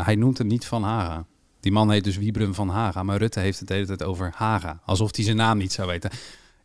[0.06, 1.26] hij noemt het niet Van Haga.
[1.60, 4.32] Die man heet dus Wiebrum van Haga, maar Rutte heeft het de hele tijd over
[4.36, 6.12] Haga, alsof hij zijn naam niet zou weten.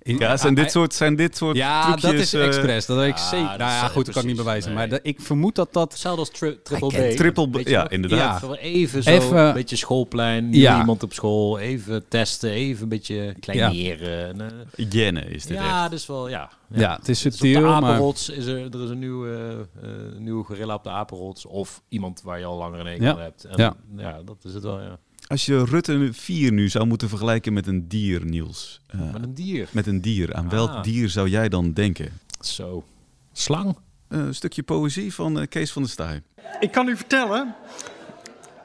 [0.06, 2.86] In, ja, zijn dit soort, zijn dit soort Ja, trucjes, dat is expres.
[2.86, 3.44] Dat weet ik zeker.
[3.44, 4.74] Nou ja, goed, dat kan ik niet bewijzen.
[4.74, 4.88] Nee.
[4.88, 5.92] Maar ik vermoed dat dat...
[5.92, 7.16] Hetzelfde als tri triple B.
[7.16, 8.40] Triple B, ja, inderdaad.
[8.40, 8.54] Ja.
[8.54, 10.78] Even zo, even, een beetje schoolplein, ja.
[10.78, 14.36] iemand op school, even testen, even een beetje kleineren.
[14.36, 14.50] Ja.
[14.76, 15.90] Hygiëne is dit Ja, echt.
[15.90, 16.50] dus wel, ja.
[16.68, 17.90] Ja, ja het is subtiel, dus op de maar...
[17.90, 21.46] Apenrots is er, er is een nieuwe, uh, nieuwe gorilla op de Apenrots.
[21.46, 23.44] Of iemand waar je al langer een ekel hebt.
[23.44, 23.76] En, ja.
[23.96, 24.98] ja, dat is het wel, ja.
[25.26, 28.80] Als je Rutte 4 nu zou moeten vergelijken met een dier, Niels.
[28.94, 29.68] Uh, met een dier?
[29.70, 30.34] Met een dier.
[30.34, 30.50] Aan ah.
[30.50, 32.20] welk dier zou jij dan denken?
[32.40, 32.84] Zo.
[33.32, 33.76] Slang?
[34.08, 36.22] Uh, een stukje poëzie van uh, Kees van der Staaij.
[36.60, 37.54] ik kan u vertellen,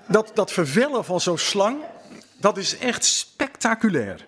[0.08, 1.78] dat, dat vervellen van zo'n slang,
[2.40, 4.26] dat is echt spectaculair.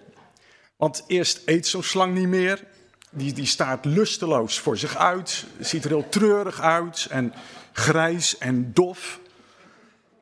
[0.76, 2.64] Want eerst eet zo'n slang niet meer.
[3.12, 5.46] Die, die staat lusteloos voor zich uit.
[5.60, 7.34] Ziet er heel treurig uit en
[7.72, 9.20] grijs en dof.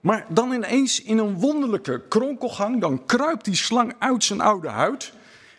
[0.01, 5.13] Maar dan ineens in een wonderlijke kronkelgang, dan kruipt die slang uit zijn oude huid.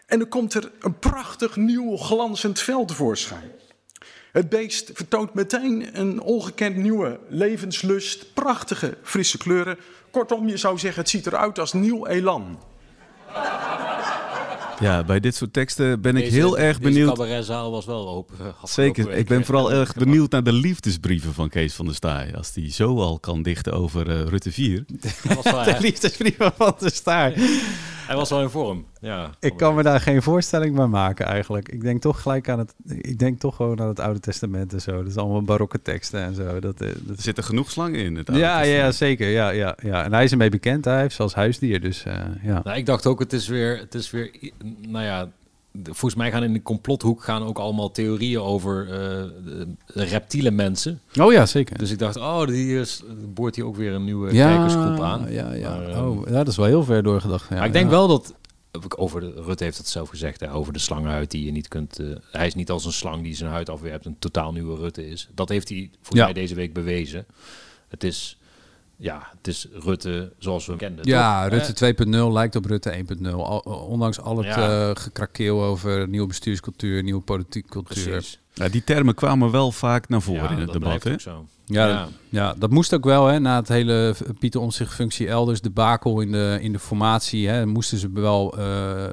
[0.07, 3.51] En dan komt er een prachtig nieuw glanzend vel tevoorschijn.
[4.33, 9.79] Het beest vertoont meteen een ongekend nieuwe levenslust, prachtige frisse kleuren.
[10.11, 12.59] Kortom, je zou zeggen, het ziet eruit als nieuw elan.
[14.81, 17.17] Ja, bij dit soort teksten ben ik heel erg benieuwd.
[17.17, 18.55] De cabaretzaal was wel open.
[18.65, 22.37] Zeker, ik ben vooral erg benieuwd naar de liefdesbrieven van Kees van der Staaij.
[22.37, 24.85] Als die zo al kan dichten over uh, Rutte 4.
[24.87, 27.35] de liefdesbrieven van der Staaij.
[28.13, 28.87] Hij was wel in vorm.
[29.01, 31.69] Ja, ik kan me daar geen voorstelling bij maken eigenlijk.
[31.69, 32.75] Ik denk toch gelijk aan het.
[32.87, 34.97] Ik denk toch gewoon aan het Oude Testament en zo.
[34.97, 36.61] Dat is allemaal barokke teksten en zo.
[36.61, 37.17] Dat, eh, dat...
[37.17, 38.17] Er zitten genoeg slangen in.
[38.17, 39.29] Het Oude ja, ja, zeker.
[39.29, 40.05] Ja, ja, ja.
[40.05, 40.85] En hij is ermee bekend.
[40.85, 41.81] Hij heeft zelfs huisdier.
[41.81, 42.61] Dus uh, ja.
[42.65, 43.79] Nou, ik dacht ook, het is weer.
[43.79, 44.53] Het is weer
[44.89, 45.29] nou ja,
[45.83, 51.01] volgens mij gaan in de complothoek gaan ook allemaal theorieën over uh, reptiele mensen.
[51.21, 51.79] Oh ja, zeker.
[51.79, 53.03] Dus ik dacht, oh, die is,
[53.35, 55.33] boort hier ook weer een nieuwe ja, kijkersgroep aan.
[55.33, 55.77] Ja, ja.
[55.77, 57.49] Maar, oh, ja, dat is wel heel ver doorgedacht.
[57.49, 58.35] Ja, maar ik denk wel dat
[58.97, 62.01] over de, Rutte heeft het zelf gezegd, hè, over de slangenhuid die je niet kunt.
[62.01, 65.09] Uh, hij is niet als een slang die zijn huid afwerpt, een totaal nieuwe Rutte
[65.09, 65.29] is.
[65.35, 67.27] Dat heeft hij voor mij deze week bewezen.
[67.89, 68.39] Het is
[69.03, 71.07] ja, het is Rutte zoals we hem kenden.
[71.09, 73.35] Ja, Rutte 2.0 lijkt op Rutte 1.0.
[73.65, 74.89] ondanks al het ja.
[74.89, 78.09] uh, gekrakeel over nieuwe bestuurscultuur, nieuwe politieke cultuur.
[78.09, 78.41] Precies.
[78.55, 81.03] Ja, die termen kwamen wel vaak naar voren in het debat.
[81.03, 81.19] Hè?
[81.19, 81.47] Zo.
[81.73, 82.09] Ja, ja.
[82.29, 83.27] ja, dat moest ook wel.
[83.27, 87.49] Hè, na het hele Pieter Omtzigt functie elders, de bakel in de, in de formatie,
[87.49, 89.05] hè, moesten ze wel uh,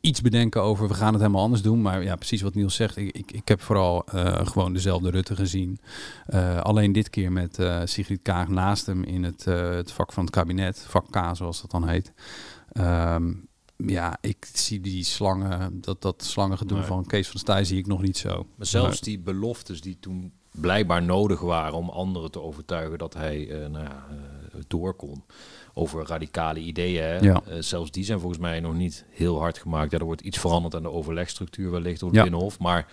[0.00, 1.82] iets bedenken over we gaan het helemaal anders doen.
[1.82, 5.36] Maar ja, precies wat Niels zegt, ik, ik, ik heb vooral uh, gewoon dezelfde Rutte
[5.36, 5.78] gezien.
[6.28, 10.32] Uh, alleen dit keer met Sigrid Kaag naast hem in het, het vak van het
[10.32, 12.12] kabinet, vak K zoals dat dan heet.
[12.72, 13.48] Um,
[13.86, 16.86] ja, ik zie die slangen, dat, dat slangengedoe nee.
[16.86, 18.46] van Kees van Staaij zie ik nog niet zo.
[18.56, 23.46] Maar zelfs die beloftes die toen blijkbaar nodig waren om anderen te overtuigen dat hij
[23.46, 25.24] uh, nou ja, uh, door kon
[25.74, 27.02] over radicale ideeën.
[27.02, 27.18] Hè?
[27.18, 27.42] Ja.
[27.48, 29.90] Uh, zelfs die zijn volgens mij nog niet heel hard gemaakt.
[29.90, 32.22] Ja, er wordt iets veranderd aan de overlegstructuur wellicht door het.
[32.22, 32.58] Binnenhof.
[32.58, 32.86] Maar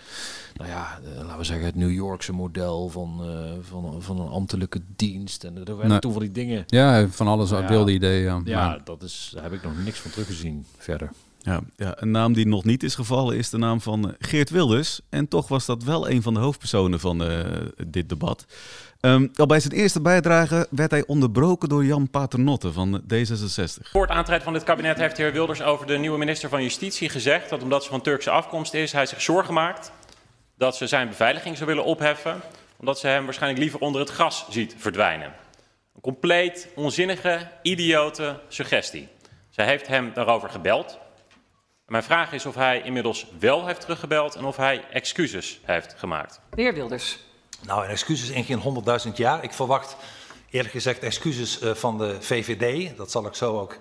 [0.54, 3.22] nou ja, uh, laten we zeggen het New Yorkse model van,
[3.60, 5.44] van, van een ambtelijke dienst.
[5.44, 5.98] En er werden nee.
[5.98, 6.64] toen van die dingen.
[6.66, 8.42] Ja, van alles nou, wilde ideeën.
[8.44, 11.10] Ja, dat is, daar heb ik nog niks van teruggezien verder.
[11.46, 15.00] Ja, ja, een naam die nog niet is gevallen is de naam van Geert Wilders.
[15.08, 17.44] En toch was dat wel een van de hoofdpersonen van uh,
[17.86, 18.46] dit debat.
[19.00, 23.90] Um, al bij zijn eerste bijdrage werd hij onderbroken door Jan Paternotte van D66.
[23.90, 26.62] Voor het aantreden van dit kabinet heeft de heer Wilders over de nieuwe minister van
[26.62, 29.92] Justitie gezegd dat omdat ze van Turkse afkomst is, hij zich zorgen maakt
[30.56, 32.40] dat ze zijn beveiliging zou willen opheffen,
[32.76, 35.32] omdat ze hem waarschijnlijk liever onder het gras ziet verdwijnen.
[35.94, 39.08] Een compleet onzinnige, idiote suggestie.
[39.50, 40.98] Zij heeft hem daarover gebeld.
[41.86, 46.40] Mijn vraag is of hij inmiddels wel heeft teruggebeld en of hij excuses heeft gemaakt.
[46.50, 47.18] De heer Wilders.
[47.62, 49.44] Nou, en excuses in geen honderdduizend jaar.
[49.44, 49.96] Ik verwacht
[50.50, 52.96] eerlijk gezegd excuses uh, van de VVD.
[52.96, 53.78] Dat zal ik zo ook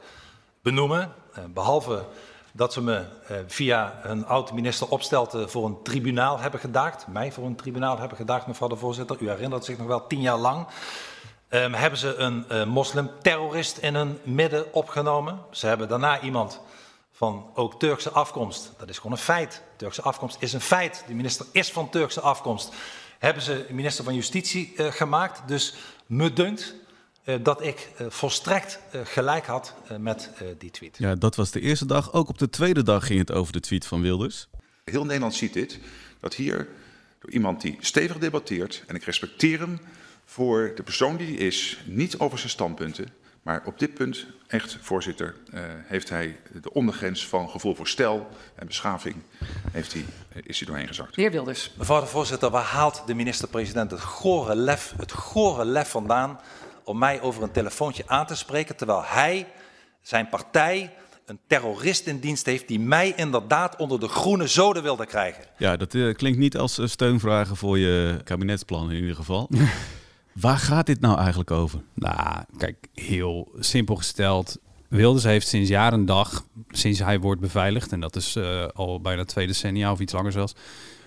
[0.61, 1.13] benoemen.
[1.37, 2.05] Uh, behalve
[2.51, 7.07] dat ze me uh, via een oud-minister Opstelten voor een tribunaal hebben gedaagd.
[7.07, 9.17] Mij voor een tribunaal hebben gedaagd, mevrouw de voorzitter.
[9.19, 10.67] U herinnert zich nog wel, tien jaar lang.
[11.49, 15.39] Um, hebben ze een uh, moslimterrorist in hun midden opgenomen.
[15.51, 16.61] Ze hebben daarna iemand
[17.15, 18.71] van ook Turkse afkomst.
[18.77, 19.61] Dat is gewoon een feit.
[19.75, 21.03] Turkse afkomst is een feit.
[21.07, 22.73] De minister is van Turkse afkomst
[23.19, 25.47] hebben ze minister van Justitie uh, gemaakt.
[25.47, 25.75] Dus
[26.05, 26.75] me dunkt
[27.25, 30.97] uh, dat ik uh, volstrekt gelijk had met die tweet.
[30.97, 32.13] Ja, dat was de eerste dag.
[32.13, 34.47] Ook op de tweede dag ging het over de tweet van Wilders.
[34.83, 35.79] Heel Nederland ziet dit,
[36.19, 36.67] dat hier
[37.19, 39.79] door iemand die stevig debatteert, en ik respecteer hem
[40.25, 43.13] voor de persoon die hij is, niet over zijn standpunten,
[43.45, 48.27] maar op dit punt, echt, voorzitter, uh, heeft hij de ondergrens van gevoel voor stijl
[48.55, 49.15] en beschaving,
[49.71, 50.05] heeft hij,
[50.43, 51.15] is hij doorheen gezakt.
[51.15, 51.71] De heer Wilders.
[51.77, 56.39] Mevrouw de voorzitter, waar haalt de minister-president het gore lef, het gore lef vandaan
[56.83, 59.47] om mij over een telefoontje aan te spreken, terwijl hij,
[60.01, 60.93] zijn partij,
[61.25, 65.43] een terrorist in dienst heeft die mij inderdaad onder de groene zoden wilde krijgen.
[65.57, 69.49] Ja, dat uh, klinkt niet als steunvragen voor je kabinetsplan in ieder geval.
[70.39, 71.81] Waar gaat dit nou eigenlijk over?
[71.93, 74.57] Nou, kijk, heel simpel gesteld.
[74.87, 79.01] Wilders heeft sinds jaar en dag, sinds hij wordt beveiligd, en dat is uh, al
[79.01, 80.55] bijna twee decennia of iets langer zelfs,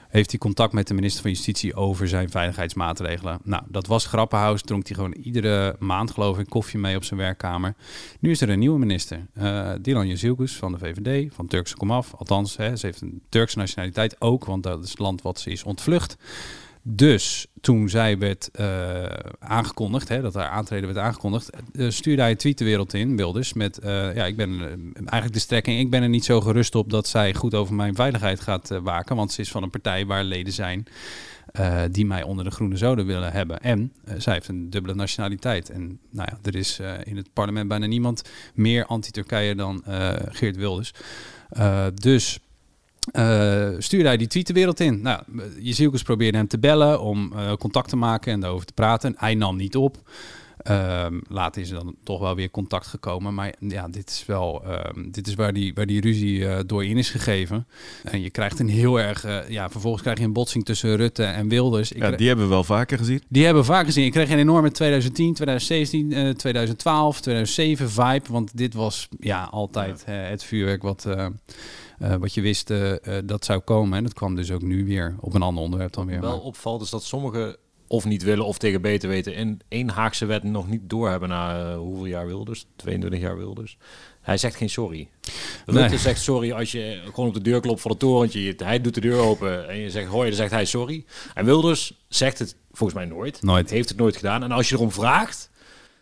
[0.09, 3.39] heeft hij contact met de minister van Justitie over zijn veiligheidsmaatregelen.
[3.43, 7.21] Nou, dat was Grappenhuis, dronk hij gewoon iedere maand, geloof ik, koffie mee op zijn
[7.21, 7.75] werkkamer.
[8.21, 12.15] Nu is er een nieuwe minister, uh, Dilan Yazilgus van de VVD, van Turkse komaf.
[12.15, 15.51] Althans, hè, ze heeft een Turkse nationaliteit ook, want dat is het land wat ze
[15.51, 16.17] is ontvlucht.
[16.91, 19.05] Dus toen zij werd uh,
[19.39, 23.17] aangekondigd, hè, dat haar aantreden werd aangekondigd, uh, stuurde hij een tweet de wereld in,
[23.17, 24.61] Wilders, met uh, ja, ik ben
[24.95, 27.95] eigenlijk de strekking, ik ben er niet zo gerust op dat zij goed over mijn
[27.95, 30.87] veiligheid gaat waken, want ze is van een partij waar leden zijn
[31.91, 33.61] die mij onder de groene zoden willen hebben.
[33.61, 35.71] En zij heeft een dubbele nationaliteit.
[35.71, 38.23] En nou ja, er is in het parlement bijna niemand
[38.55, 39.83] meer anti-Turkije dan
[40.29, 40.93] Geert Wilders.
[41.95, 42.39] dus
[43.13, 45.03] uh, stuurde hij die tweet de wereld in.
[45.03, 45.23] Nou,
[45.59, 49.15] Jezielkes probeerde hem te bellen om uh, contact te maken en daarover te praten.
[49.17, 50.03] Hij nam niet op.
[50.71, 53.35] Um, later is er dan toch wel weer contact gekomen.
[53.35, 56.85] Maar ja, dit is wel um, dit is waar die, waar die ruzie uh, door
[56.85, 57.67] in is gegeven.
[58.05, 59.25] En je krijgt een heel erg.
[59.25, 61.93] Uh, ja, vervolgens krijg je een botsing tussen Rutte en Wilders.
[61.93, 63.23] Ik ja, die hebben we wel vaker gezien.
[63.29, 64.05] Die hebben we vaker gezien.
[64.05, 68.25] Ik kreeg een enorme 2010, 2017, uh, 2012, 2007 vibe.
[68.29, 70.13] Want dit was ja, altijd ja.
[70.13, 71.07] het vuurwerk wat.
[72.03, 73.99] Uh, uh, wat je wist uh, uh, dat zou komen.
[73.99, 76.21] En dat kwam dus ook nu weer op een ander onderwerp dan weer.
[76.21, 76.41] Wel maar.
[76.41, 77.57] opvalt is dat sommigen
[77.87, 81.77] of niet willen of tegen beter weten in één Haagse wet nog niet doorhebben na
[81.77, 83.79] hoeveel jaar Wilders, 22 jaar Wilders.
[84.21, 85.09] Hij zegt geen sorry.
[85.67, 85.99] Rutte nee.
[85.99, 88.55] zegt sorry als je gewoon op de deur klopt van het torentje.
[88.57, 91.05] Hij doet de deur open en je zegt hoi, dan zegt hij sorry.
[91.35, 93.43] En Wilders zegt het volgens mij nooit.
[93.43, 93.71] Nooit.
[93.71, 94.43] Heeft het nooit gedaan.
[94.43, 95.51] En als je erom vraagt...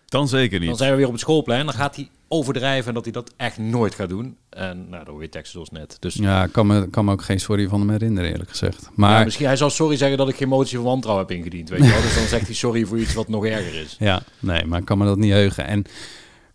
[0.06, 0.68] Dan zeker niet.
[0.68, 1.64] Dan zijn we weer op het schoolplein.
[1.64, 4.36] Dan gaat hij overdrijven en dat hij dat echt nooit gaat doen.
[4.50, 5.96] En nou, dan hoor je net.
[6.00, 8.90] Dus ja, ik kan me, kan me ook geen sorry van hem herinneren, eerlijk gezegd.
[8.94, 11.68] Maar ja, misschien hij zal sorry zeggen dat ik geen motie van wantrouwen heb ingediend,
[11.68, 12.02] weet je wel.
[12.06, 13.96] Dus dan zegt hij sorry voor iets wat nog erger is.
[13.98, 15.66] Ja, nee, maar ik kan me dat niet heugen.
[15.66, 15.84] En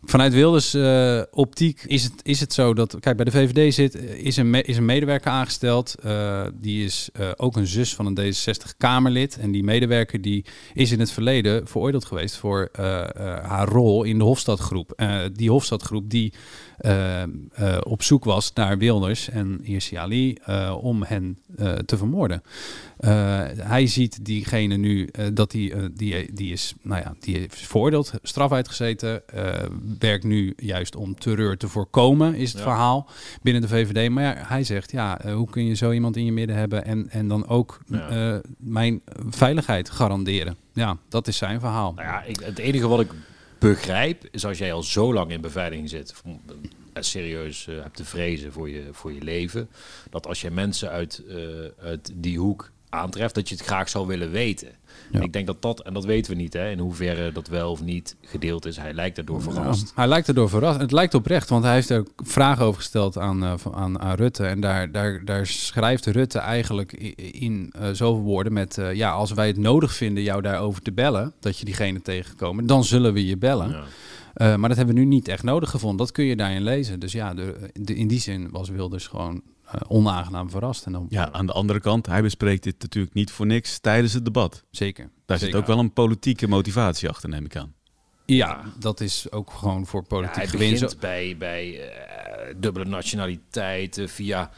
[0.04, 3.96] Vanuit Wilders uh, optiek is het, is het zo dat, kijk, bij de VVD zit,
[4.18, 5.96] is een, is een medewerker aangesteld.
[6.06, 9.38] Uh, die is ook een zus van een D66-Kamerlid.
[9.38, 12.70] En die medewerker die is in het verleden veroordeeld geweest voor
[13.42, 15.04] haar rol in de Hofstadgroep.
[15.34, 16.34] die Hofstadgroep die
[17.84, 20.38] op zoek was naar Wilders en Hirsi Ali
[20.82, 21.38] om hen
[21.86, 22.44] te vermoorden.
[23.58, 28.52] hij ziet diegene nu dat die, die, die is, nou ja, die is veroordeeld, straf
[28.52, 29.22] uitgezeten
[30.00, 32.68] werkt nu juist om terreur te voorkomen, is het ja.
[32.68, 33.10] verhaal
[33.42, 34.10] binnen de VVD.
[34.10, 37.10] Maar ja, hij zegt, ja, hoe kun je zo iemand in je midden hebben en,
[37.10, 38.42] en dan ook ja.
[38.58, 40.56] mijn veiligheid garanderen?
[40.74, 41.94] Ja, dat is zijn verhaal.
[41.94, 43.12] Nou ja, ik, het enige wat ik
[43.62, 46.24] begrijp is als jij al zo lang in beveiliging zit,
[46.94, 49.70] serieus uh, hebt te vrezen voor je, voor je leven,
[50.10, 51.24] dat als je mensen uit,
[51.80, 54.70] uit die hoek aantreft, dat je het graag zou willen weten.
[55.12, 55.22] Ja.
[55.22, 57.84] Ik denk dat dat, en dat weten we niet, hè, in hoeverre dat wel of
[57.84, 58.78] niet gedeeld is.
[58.78, 59.88] Hij lijkt erdoor verrast.
[59.88, 60.80] Ja, hij lijkt erdoor verrast.
[60.80, 64.46] Het lijkt oprecht, want hij heeft er vragen over gesteld aan, uh, aan, aan, Rutte.
[64.46, 68.78] En daar, daar, daar schrijft Rutte eigenlijk in, uh, zoveel woorden met...
[68.78, 72.66] Uh, ja, als wij het nodig vinden jou daarover te bellen, dat je diegene tegenkomen,
[72.66, 73.70] dan zullen we je bellen.
[73.70, 74.58] Ja.
[74.58, 75.98] Maar dat hebben we nu niet echt nodig gevonden.
[75.98, 77.00] Dat kun je daarin lezen.
[77.00, 79.42] Dus ja, de, de, in die zin was Wilders gewoon
[79.88, 80.86] onaangenaam verrast.
[80.86, 81.06] En dan...
[81.10, 84.64] Ja, aan de andere kant, hij bespreekt dit natuurlijk niet voor niks tijdens het debat.
[84.72, 85.10] Zeker.
[85.26, 85.54] Daar Zeker.
[85.54, 87.74] zit ook wel een politieke motivatie achter, neem ik aan.
[88.26, 90.72] Ja, dat is ook gewoon voor politiek ja, hij gewin.
[90.72, 94.50] begint bij, bij uh, dubbele nationaliteit, uh, via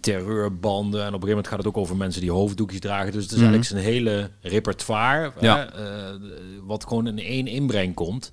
[0.00, 1.00] terreurbanden.
[1.00, 3.12] En op een gegeven moment gaat het ook over mensen die hoofddoekjes dragen.
[3.12, 3.52] Dus het is mm -hmm.
[3.52, 5.68] eigenlijk zijn hele repertoire, ja.
[5.72, 6.20] hè, uh,
[6.62, 8.32] wat gewoon in één inbreng komt.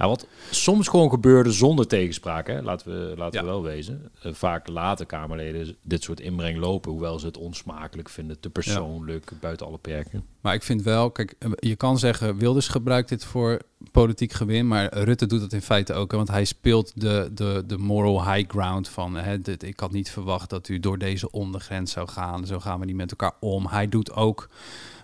[0.00, 2.62] Nou, wat soms gewoon gebeurde zonder tegenspraak, hè?
[2.62, 3.44] laten we, laten ja.
[3.44, 4.10] we wel wezen.
[4.26, 9.30] Uh, vaak laten Kamerleden dit soort inbreng lopen, hoewel ze het onsmakelijk vinden, te persoonlijk,
[9.30, 9.36] ja.
[9.40, 10.24] buiten alle perken.
[10.40, 13.60] Maar ik vind wel, kijk, je kan zeggen, Wilders gebruikt dit voor
[13.92, 17.78] politiek gewin, maar Rutte doet dat in feite ook, want hij speelt de, de, de
[17.78, 21.92] moral high ground van, hè, dit, ik had niet verwacht dat u door deze ondergrens
[21.92, 23.66] zou gaan, zo gaan we niet met elkaar om.
[23.66, 24.48] Hij doet ook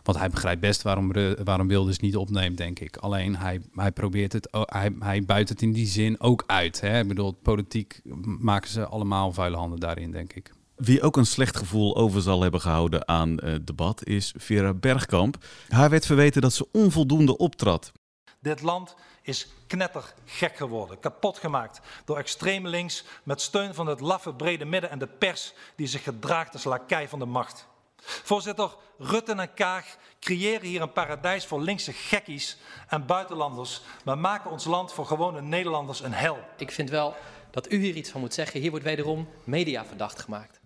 [0.06, 1.12] want hij begrijpt best waarom,
[1.44, 2.96] waarom Wilders niet opneemt, denk ik.
[2.96, 6.80] Alleen hij, hij probeert het, hij, hij buit het in die zin ook uit.
[6.80, 7.00] Hè?
[7.00, 8.00] Ik bedoel, politiek
[8.38, 10.52] maken ze allemaal vuile handen daarin, denk ik.
[10.76, 14.74] Wie ook een slecht gevoel over zal hebben gehouden aan het uh, debat is Vera
[14.74, 15.36] Bergkamp.
[15.68, 17.92] Haar werd verweten dat ze onvoldoende optrad.
[18.40, 24.34] Dit land is knettergek geworden, kapot gemaakt door extreem links met steun van het laffe
[24.34, 27.66] brede midden en de pers die zich gedraagt als lakij van de macht.
[28.06, 32.56] Voorzitter, Rutte en Kaag creëren hier een paradijs voor linkse gekkies
[32.88, 36.38] en buitenlanders, maar maken ons land voor gewone Nederlanders een hel.
[36.56, 37.14] Ik vind wel
[37.50, 38.60] dat u hier iets van moet zeggen.
[38.60, 40.60] Hier wordt wederom media verdacht gemaakt.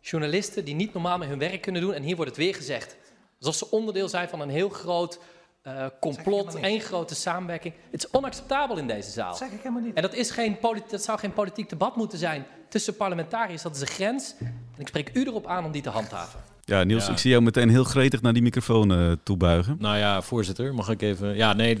[0.00, 2.96] Journalisten die niet normaal met hun werk kunnen doen en hier wordt het weer gezegd.
[3.38, 5.20] Alsof ze onderdeel zijn van een heel groot
[5.62, 7.74] uh, complot, één grote samenwerking.
[7.90, 9.28] Het is onacceptabel in deze zaal.
[9.28, 9.94] Dat zeg ik helemaal niet.
[9.94, 10.58] En dat, is geen
[10.90, 13.62] dat zou geen politiek debat moeten zijn tussen parlementariërs.
[13.62, 14.34] Dat is een grens.
[14.38, 16.49] En ik spreek u erop aan om die te handhaven.
[16.70, 17.12] Ja, Niels, ja.
[17.12, 19.76] ik zie jou meteen heel gretig naar die microfoon uh, toebuigen.
[19.78, 21.36] Nou ja, voorzitter, mag ik even...
[21.36, 21.78] Ja, nee,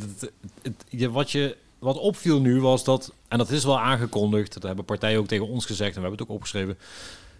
[0.62, 3.12] het, wat, je, wat opviel nu was dat...
[3.28, 5.96] En dat is wel aangekondigd, dat hebben partijen ook tegen ons gezegd...
[5.96, 6.78] en we hebben het ook opgeschreven...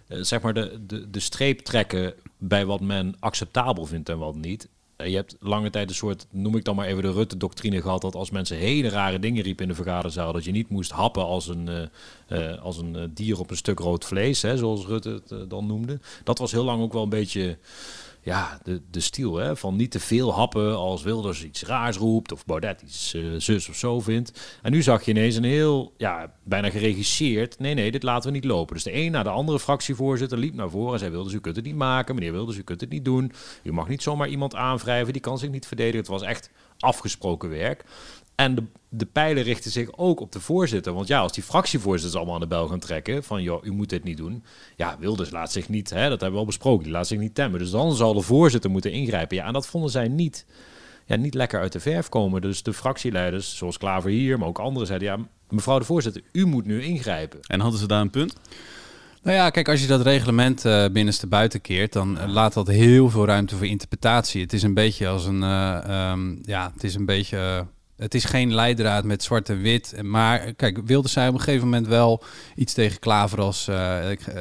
[0.07, 4.35] Uh, zeg maar de, de, de streep trekken bij wat men acceptabel vindt en wat
[4.35, 4.67] niet...
[5.01, 8.01] eh, je hebt lange tijd een soort, noem ik dan maar even de Rutte-doctrine gehad,
[8.01, 11.25] dat als mensen hele rare dingen riepen in de vergaderzaal, dat je niet moest happen
[11.25, 11.89] als een,
[12.29, 15.99] uh, als een dier op een stuk rood vlees, hè, zoals Rutte het dan noemde.
[16.23, 17.57] Dat was heel lang ook wel een beetje
[18.23, 19.35] ja, de, de stiel.
[19.35, 19.55] Hè?
[19.55, 23.69] Van niet te veel happen als Wilders iets raars roept of Baudet iets uh, zus
[23.69, 24.59] of zo vindt.
[24.61, 27.59] En nu zag je ineens een heel, ja, bijna geregisseerd.
[27.59, 28.73] Nee, nee, dit laten we niet lopen.
[28.75, 31.55] Dus de een na de andere fractievoorzitter liep naar voren en zei: Wilders, u kunt
[31.55, 32.15] het niet maken.
[32.15, 33.31] Meneer Wilders, u kunt het niet doen.
[33.63, 35.13] U mag niet zomaar iemand aanwrijven.
[35.13, 35.99] Die kan zich niet verdedigen.
[35.99, 37.83] Het was echt afgesproken werk.
[38.41, 40.93] En de, de pijlen richten zich ook op de voorzitter.
[40.93, 43.23] Want ja, als die fractievoorzitters allemaal aan de bel gaan trekken...
[43.23, 44.43] van joh, u moet dit niet doen.
[44.75, 46.83] Ja, Wilders laat zich niet, hè, dat hebben we al besproken...
[46.83, 47.59] die laat zich niet temmen.
[47.59, 49.37] Dus dan zal de voorzitter moeten ingrijpen.
[49.37, 50.45] Ja, en dat vonden zij niet,
[51.05, 52.41] ja, niet lekker uit de verf komen.
[52.41, 54.37] Dus de fractieleiders, zoals Klaver hier...
[54.37, 55.07] maar ook anderen zeiden...
[55.07, 55.17] ja,
[55.49, 57.39] mevrouw de voorzitter, u moet nu ingrijpen.
[57.41, 58.35] En hadden ze daar een punt?
[59.23, 62.67] Nou ja, kijk, als je dat reglement uh, binnenste buiten keert, dan eh, laat dat
[62.67, 64.41] heel veel ruimte voor interpretatie.
[64.41, 67.65] Het is een beetje als een, uh, um, ja, het is een beetje
[68.01, 70.01] het is geen leidraad met zwart en wit.
[70.01, 72.23] Maar kijk, wilde zij op een gegeven moment wel
[72.55, 73.67] iets tegen Klaver als...
[73.67, 74.35] Uh, ik, uh,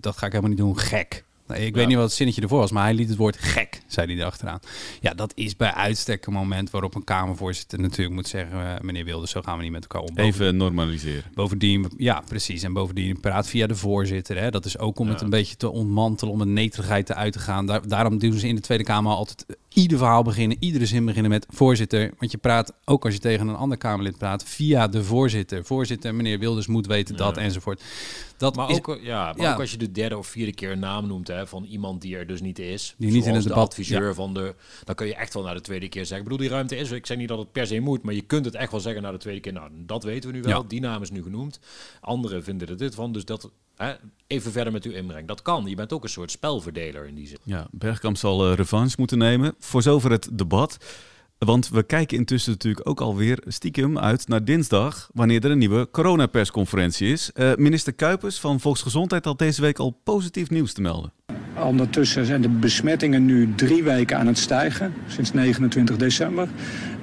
[0.00, 1.24] dat ga ik helemaal niet doen, gek.
[1.46, 3.82] Nee, ik weet niet wat het zinnetje ervoor was, maar hij liet het woord gek,
[3.86, 4.60] zei hij erachteraan.
[5.00, 8.56] Ja, dat is bij uitstek een moment waarop een Kamervoorzitter natuurlijk moet zeggen...
[8.56, 10.16] Uh, meneer Wilders, zo gaan we niet met elkaar om.
[10.16, 11.24] Even normaliseren.
[11.34, 12.62] Bovendien, ja, precies.
[12.62, 14.38] En bovendien praat via de voorzitter.
[14.38, 14.50] Hè.
[14.50, 17.38] Dat is ook om het een beetje te ontmantelen, om de netigheid te uit te
[17.38, 17.66] gaan.
[17.66, 21.30] Daar, daarom doen ze in de Tweede Kamer altijd ieder verhaal beginnen, iedere zin beginnen
[21.30, 22.12] met voorzitter.
[22.18, 25.64] Want je praat, ook als je tegen een ander Kamerlid praat, via de voorzitter.
[25.64, 27.82] Voorzitter, meneer Wilders moet weten dat, enzovoort.
[28.36, 31.06] Dat maar ook, ja, maar ook als je de derde of vierde keer een naam
[31.06, 32.94] noemt hè, van iemand die er dus niet is.
[32.98, 33.64] Die niet in het de debat.
[33.64, 34.54] adviseur van de.
[34.84, 36.18] Dan kun je echt wel naar de tweede keer zeggen.
[36.18, 36.90] Ik bedoel, die ruimte is.
[36.90, 39.02] Ik zeg niet dat het per se moet, maar je kunt het echt wel zeggen
[39.02, 39.52] naar de tweede keer.
[39.52, 40.66] Nou, dat weten we nu wel.
[40.68, 41.60] Die naam is nu genoemd.
[42.00, 43.12] Anderen vinden er dit van.
[43.12, 43.50] Dus dat
[43.82, 43.92] Hè,
[44.26, 45.28] even verder met uw inbreng.
[45.28, 45.64] Dat kan.
[45.66, 47.38] Je bent ook een soort spelverdeler in die zin.
[47.44, 49.54] Ja, Bergkamp zal uh, revanche moeten nemen.
[49.58, 50.76] Voor zover het debat.
[51.38, 55.90] Want we kijken intussen natuurlijk ook alweer stiekem uit naar dinsdag, wanneer er een nieuwe
[55.90, 57.30] coronapersconferentie is.
[57.34, 61.12] Uh, minister Kuipers van Volksgezondheid had deze week al positief nieuws te melden.
[61.62, 66.48] Ondertussen zijn de besmettingen nu drie weken aan het stijgen, sinds 29 december.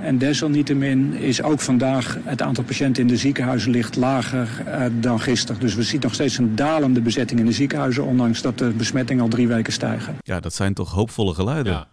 [0.01, 5.19] En desalniettemin is ook vandaag het aantal patiënten in de ziekenhuizen ligt lager uh, dan
[5.19, 5.61] gisteren.
[5.61, 9.23] Dus we zien nog steeds een dalende bezetting in de ziekenhuizen, ondanks dat de besmettingen
[9.23, 10.17] al drie weken stijgen.
[10.23, 11.73] Ja, dat zijn toch hoopvolle geluiden.
[11.73, 11.87] Ja.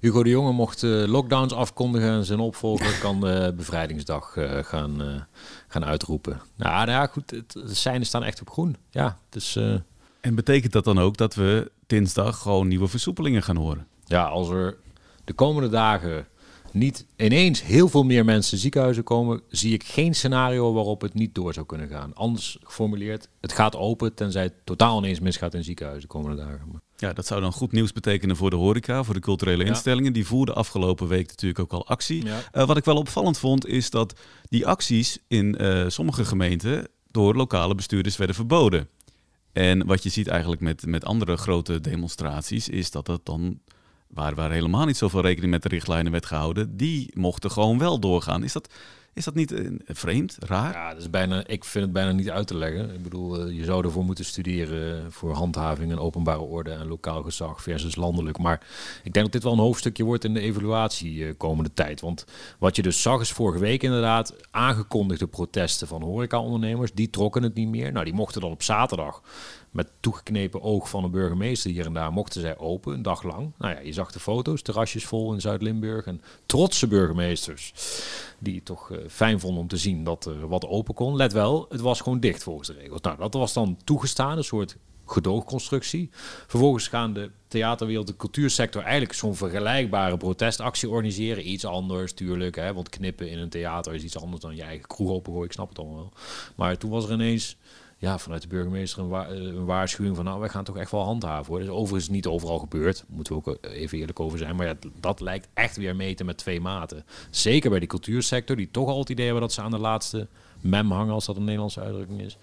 [0.00, 5.02] Hugo de Jonge mocht uh, lockdowns afkondigen en zijn opvolger kan de bevrijdingsdag uh, gaan,
[5.02, 5.08] uh,
[5.68, 6.40] gaan uitroepen.
[6.56, 8.76] Nou, nou ja, goed, het, de seinen staan echt op groen.
[8.90, 9.58] Ja, dus...
[10.20, 13.86] En betekent dat dan ook dat we dinsdag gewoon nieuwe versoepelingen gaan horen?
[14.04, 14.76] Ja, als er
[15.24, 16.26] de komende dagen
[16.72, 21.34] niet ineens heel veel meer mensen ziekenhuizen komen, zie ik geen scenario waarop het niet
[21.34, 22.14] door zou kunnen gaan.
[22.14, 26.82] Anders geformuleerd, het gaat open tenzij het totaal ineens misgaat in ziekenhuizen de komende dagen.
[26.96, 30.12] Ja, dat zou dan goed nieuws betekenen voor de horeca, voor de culturele instellingen.
[30.12, 32.24] Die voerden afgelopen week natuurlijk ook al actie.
[32.24, 37.34] Uh, wat ik wel opvallend vond, is dat die acties in uh, sommige gemeenten door
[37.34, 38.88] lokale bestuurders werden verboden.
[39.52, 43.60] En wat je ziet eigenlijk met, met andere grote demonstraties, is dat dat dan
[44.14, 47.98] waar, waar helemaal niet zoveel rekening met de richtlijnen werd gehouden, die mochten gewoon wel
[47.98, 48.44] doorgaan.
[48.44, 48.68] Is dat,
[49.12, 50.72] is dat niet uh, vreemd, raar?
[50.72, 52.94] Ja, dat is bijna, ik vind het bijna niet uit te leggen.
[52.94, 57.22] Ik bedoel, uh, je zou ervoor moeten studeren voor handhaving en openbare orde en lokaal
[57.22, 58.38] gezag versus landelijk.
[58.38, 58.66] Maar
[59.02, 62.00] ik denk dat dit wel een hoofdstukje wordt in de evaluatie uh, komende tijd.
[62.00, 62.24] Want
[62.58, 66.92] wat je dus zag is vorige week inderdaad aangekondigde protesten van horecaondernemers.
[66.92, 67.92] Die trokken het niet meer.
[67.92, 69.22] Nou, die mochten dan op zaterdag
[69.70, 73.52] met toegeknepen oog van een burgemeester hier en daar mochten zij open, een dag lang.
[73.58, 77.72] Nou ja, je zag de foto's, terrasjes vol in Zuid-Limburg en trotse burgemeesters
[78.38, 81.16] die het toch uh, fijn vonden om te zien dat er wat open kon.
[81.16, 83.00] Let wel, het was gewoon dicht volgens de regels.
[83.00, 84.76] Nou, dat was dan toegestaan, een soort
[85.10, 86.10] gedoogconstructie.
[86.46, 91.48] Vervolgens gaan de theaterwereld, de cultuursector eigenlijk zo'n vergelijkbare protestactie organiseren.
[91.48, 94.86] Iets anders, tuurlijk, hè, want knippen in een theater is iets anders dan je eigen
[94.86, 96.12] kroeg opengooien, ik snap het allemaal wel.
[96.56, 97.56] Maar toen was er ineens
[98.00, 101.04] ja, vanuit de burgemeester een, eh, een, waarschuwing van nou, wij gaan toch echt wel
[101.04, 101.58] handhaven hoor.
[101.58, 104.56] Dat is overigens niet overal gebeurd, moeten we ook eh, even eerlijk over zijn.
[104.56, 107.04] Maar ja, dat lijkt echt weer meten met twee maten.
[107.30, 110.26] Zeker bij die cultuursector, die toch al het idee hebben dat ze aan de laatste
[110.60, 112.36] mem hangen, als dat een Nederlandse uitdrukking is.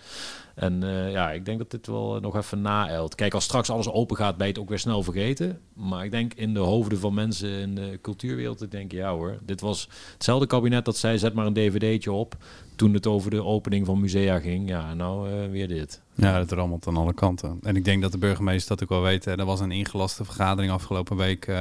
[0.57, 3.15] En uh, ja, ik denk dat dit wel nog even naelt.
[3.15, 5.59] Kijk, als straks alles open gaat, ben je het ook weer snel vergeten.
[5.73, 9.37] Maar ik denk in de hoofden van mensen in de cultuurwereld, ik denk ja hoor,
[9.45, 12.35] dit was hetzelfde kabinet dat zei, zet maar een dvd'tje op.
[12.75, 16.01] Toen het over de opening van musea ging, ja, nou uh, weer dit.
[16.15, 17.59] Ja, dat rammelt aan alle kanten.
[17.61, 19.25] En ik denk dat de burgemeester dat ook wel weet.
[19.25, 21.51] Er was een ingelaste vergadering afgelopen week,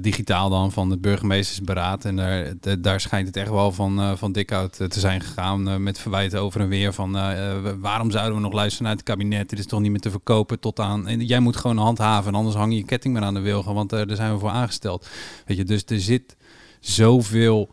[0.00, 2.04] digitaal dan, van het burgemeestersberaad.
[2.04, 5.82] En daar, daar schijnt het echt wel van, uh, van dik uit te zijn gegaan.
[5.82, 7.16] met verwijten over en weer van
[7.90, 9.48] waarom zouden we nog luisteren naar het kabinet?
[9.48, 11.08] Dit is toch niet meer te verkopen tot aan...
[11.08, 13.74] En jij moet gewoon handhaven, anders hang je ketting maar aan de wilgen.
[13.74, 15.08] Want daar zijn we voor aangesteld.
[15.46, 16.36] Weet je, dus er zit
[16.80, 17.70] zoveel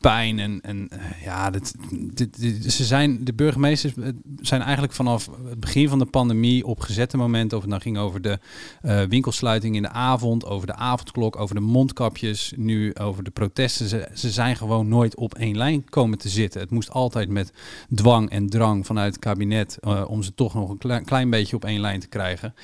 [0.00, 0.38] pijn.
[0.38, 1.74] En, en eh, ja, dit,
[2.14, 4.08] dit, ze zijn, de burgemeesters eh,
[4.40, 7.98] zijn eigenlijk vanaf het begin van de pandemie op gezette momenten, of het nou ging
[7.98, 8.38] over de
[8.82, 13.88] uh, winkelsluiting in de avond, over de avondklok, over de mondkapjes, nu over de protesten.
[13.88, 16.60] Ze, ze zijn gewoon nooit op één lijn komen te zitten.
[16.60, 17.52] Het moest altijd met
[17.94, 21.64] dwang en drang vanuit het kabinet om ze toch nog een klein, klein beetje op
[21.64, 22.54] één lijn te krijgen.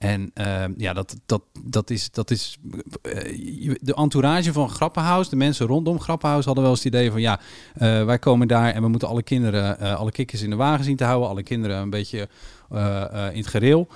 [0.00, 2.58] En uh, ja, dat, dat, dat is, dat is
[3.80, 7.40] de entourage van Grappenhuis, de mensen rondom Grappenhuis hadden wel eens het idee van ja,
[7.74, 10.84] uh, wij komen daar en we moeten alle kinderen, uh, alle kikkers in de wagen
[10.84, 12.28] zien te houden, alle kinderen een beetje
[13.32, 13.88] in het gereel.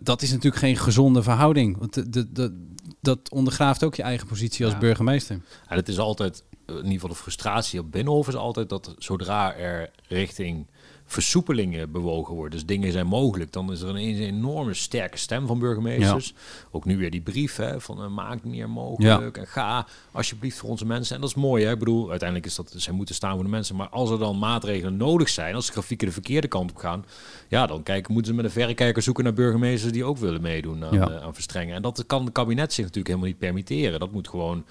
[0.00, 1.78] dat is natuurlijk geen gezonde verhouding.
[1.78, 2.66] Want de, de, de,
[3.00, 4.80] dat ondergraaft ook je eigen positie als ja.
[4.80, 5.40] burgemeester.
[5.68, 9.54] Ja, het is altijd, in ieder geval de frustratie op Binnenhof is altijd dat zodra
[9.54, 10.66] er richting
[11.06, 15.46] versoepelingen bewogen worden, dus dingen zijn mogelijk, dan is er ineens een enorme sterke stem
[15.46, 16.26] van burgemeesters.
[16.28, 16.66] Ja.
[16.70, 19.42] Ook nu weer die brief hè, van uh, maak meer mogelijk ja.
[19.42, 21.14] en ga alsjeblieft voor onze mensen.
[21.14, 21.72] En dat is mooi, hè?
[21.72, 24.38] ik bedoel, uiteindelijk is dat, zij moeten staan voor de mensen, maar als er dan
[24.38, 27.04] maatregelen nodig zijn, als de grafieken de verkeerde kant op gaan,
[27.48, 30.84] ja, dan kijken, moeten ze met een verrekijker zoeken naar burgemeesters die ook willen meedoen
[30.84, 31.10] aan, ja.
[31.10, 31.74] uh, aan verstrengen.
[31.74, 34.00] En dat kan het kabinet zich natuurlijk helemaal niet permitteren.
[34.00, 34.64] Dat moet gewoon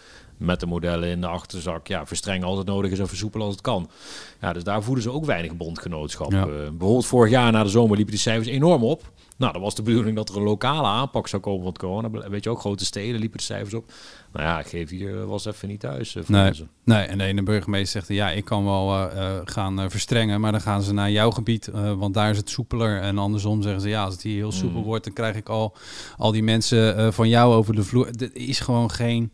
[0.44, 3.56] met de modellen in de achterzak ja, verstrengen als het nodig is en versoepelen als
[3.56, 3.89] het kan.
[4.41, 6.32] Ja, dus daar voeden ze ook weinig bondgenootschap.
[6.32, 6.48] Ja.
[6.48, 9.12] Uh, bijvoorbeeld vorig jaar na de zomer liepen die cijfers enorm op.
[9.38, 12.30] Nou, dat was de bedoeling dat er een lokale aanpak zou komen van het corona.
[12.30, 13.91] Weet je ook, grote steden liepen de cijfers op.
[14.34, 16.16] Nou ja, ik geef hier was even niet thuis.
[16.16, 16.52] Uh, nee,
[16.84, 20.62] nee, en de ene burgemeester zegt, ja, ik kan wel uh, gaan verstrengen, maar dan
[20.62, 23.02] gaan ze naar jouw gebied, want daar is het soepeler.
[23.02, 24.86] En andersom zeggen ze, ja, als het hier heel soepel mm.
[24.86, 25.76] wordt, dan krijg ik al,
[26.18, 28.08] al die mensen van jou over de vloer.
[28.20, 29.32] Er is gewoon geen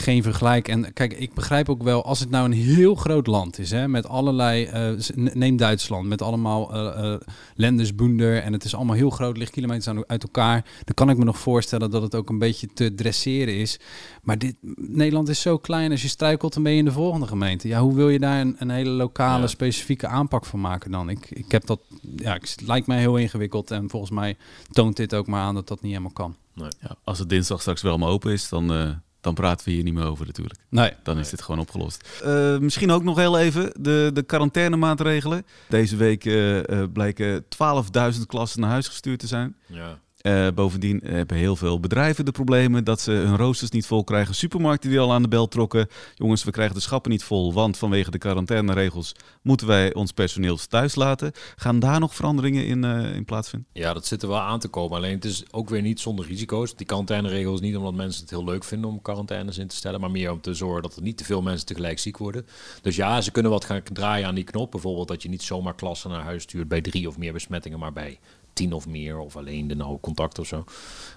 [0.00, 0.68] geen vergelijk.
[0.68, 3.88] En kijk, ik begrijp ook wel, als het nou een heel groot land is, hè,
[3.88, 7.16] met allerlei, uh, neem Duitsland, met allemaal uh,
[7.56, 11.24] uh, en het is allemaal heel groot, ligt kilometers uit elkaar, dan kan ik me
[11.24, 13.80] nog voorstellen dat het ook een beetje te dresseren is.
[14.22, 17.26] Maar dit, Nederland is zo klein, als je struikelt, dan ben je in de volgende
[17.26, 17.68] gemeente.
[17.68, 19.46] Ja, hoe wil je daar een, een hele lokale, ja.
[19.46, 21.08] specifieke aanpak van maken dan?
[21.08, 21.80] Ik, ik heb dat,
[22.16, 24.36] ja, het lijkt mij heel ingewikkeld en volgens mij
[24.70, 26.36] toont dit ook maar aan dat dat niet helemaal kan.
[26.54, 26.70] Nee.
[26.80, 29.94] Ja, als het dinsdag straks wel maar open is, dan dan praten we hier niet
[29.94, 30.60] meer over natuurlijk.
[30.68, 30.92] Nee.
[31.02, 31.24] Dan nee.
[31.24, 32.08] is dit gewoon opgelost.
[32.24, 35.46] Uh, misschien ook nog heel even de, de quarantainemaatregelen.
[35.68, 39.56] Deze week uh, uh, blijken 12.000 klassen naar huis gestuurd te zijn.
[39.66, 39.98] Ja.
[40.22, 44.34] Uh, bovendien hebben heel veel bedrijven de problemen dat ze hun roosters niet vol krijgen.
[44.34, 45.88] Supermarkten die al aan de bel trokken.
[46.14, 50.56] Jongens, we krijgen de schappen niet vol, want vanwege de quarantaineregels moeten wij ons personeel
[50.56, 51.32] thuis laten.
[51.56, 53.68] Gaan daar nog veranderingen in, uh, in plaatsvinden?
[53.72, 54.96] Ja, dat zit er wel aan te komen.
[54.96, 56.76] Alleen het is ook weer niet zonder risico's.
[56.76, 60.10] Die quarantaineregels niet omdat mensen het heel leuk vinden om quarantaines in te stellen, maar
[60.10, 62.46] meer om te zorgen dat er niet te veel mensen tegelijk ziek worden.
[62.82, 64.70] Dus ja, ze kunnen wat gaan draaien aan die knop.
[64.70, 67.92] Bijvoorbeeld dat je niet zomaar klassen naar huis stuurt bij drie of meer besmettingen, maar
[67.92, 68.18] bij
[68.58, 70.64] tien of meer, of alleen de nauwe contact of zo.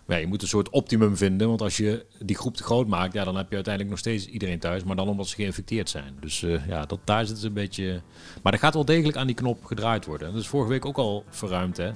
[0.07, 3.23] Je moet een soort optimum vinden, want als je die groep te groot maakt, ja,
[3.23, 6.17] dan heb je uiteindelijk nog steeds iedereen thuis, maar dan omdat ze geïnfecteerd zijn.
[6.19, 8.01] Dus uh, ja, dat, daar zit het een beetje...
[8.43, 10.27] Maar er gaat wel degelijk aan die knop gedraaid worden.
[10.27, 11.91] En dat is vorige week ook al verruimd, hè.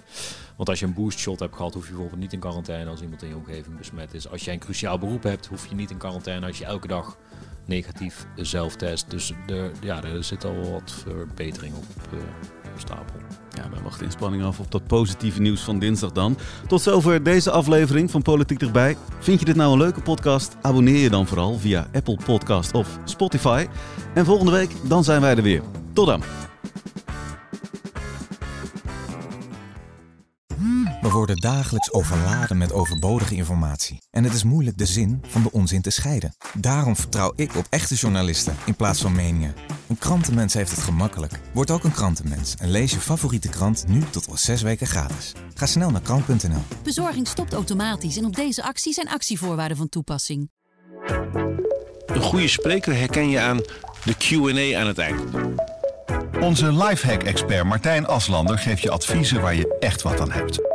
[0.56, 3.02] Want als je een boost shot hebt gehad, hoef je bijvoorbeeld niet in quarantaine als
[3.02, 4.30] iemand in je omgeving besmet is.
[4.30, 7.18] Als jij een cruciaal beroep hebt, hoef je niet in quarantaine als je elke dag
[7.66, 9.10] negatief zelftest.
[9.10, 12.20] Dus er, ja, er zit al wat verbetering op uh,
[12.78, 13.20] stapel.
[13.56, 16.38] Ja, wij wachten in spanning af op dat positieve nieuws van dinsdag dan.
[16.68, 18.98] Tot zover deze aflevering van Politiek Erbij.
[19.20, 20.56] Vind je dit nou een leuke podcast?
[20.62, 23.66] Abonneer je dan vooral via Apple Podcast of Spotify.
[24.14, 25.62] En volgende week, dan zijn wij er weer.
[25.94, 26.22] Tot dan.
[31.06, 34.02] We worden dagelijks overladen met overbodige informatie.
[34.12, 36.36] En het is moeilijk de zin van de onzin te scheiden.
[36.54, 39.56] Daarom vertrouw ik op echte journalisten in plaats van meningen.
[39.88, 41.40] Een krantenmens heeft het gemakkelijk.
[41.54, 45.32] Word ook een krantenmens en lees je favoriete krant nu tot al zes weken gratis.
[45.54, 46.64] Ga snel naar krant.nl.
[46.84, 50.50] Bezorging stopt automatisch en op deze actie zijn actievoorwaarden van toepassing.
[52.06, 53.58] Een goede spreker herken je aan
[54.04, 55.22] de Q&A aan het eind.
[56.40, 60.75] Onze lifehack-expert Martijn Aslander geeft je adviezen waar je echt wat aan hebt.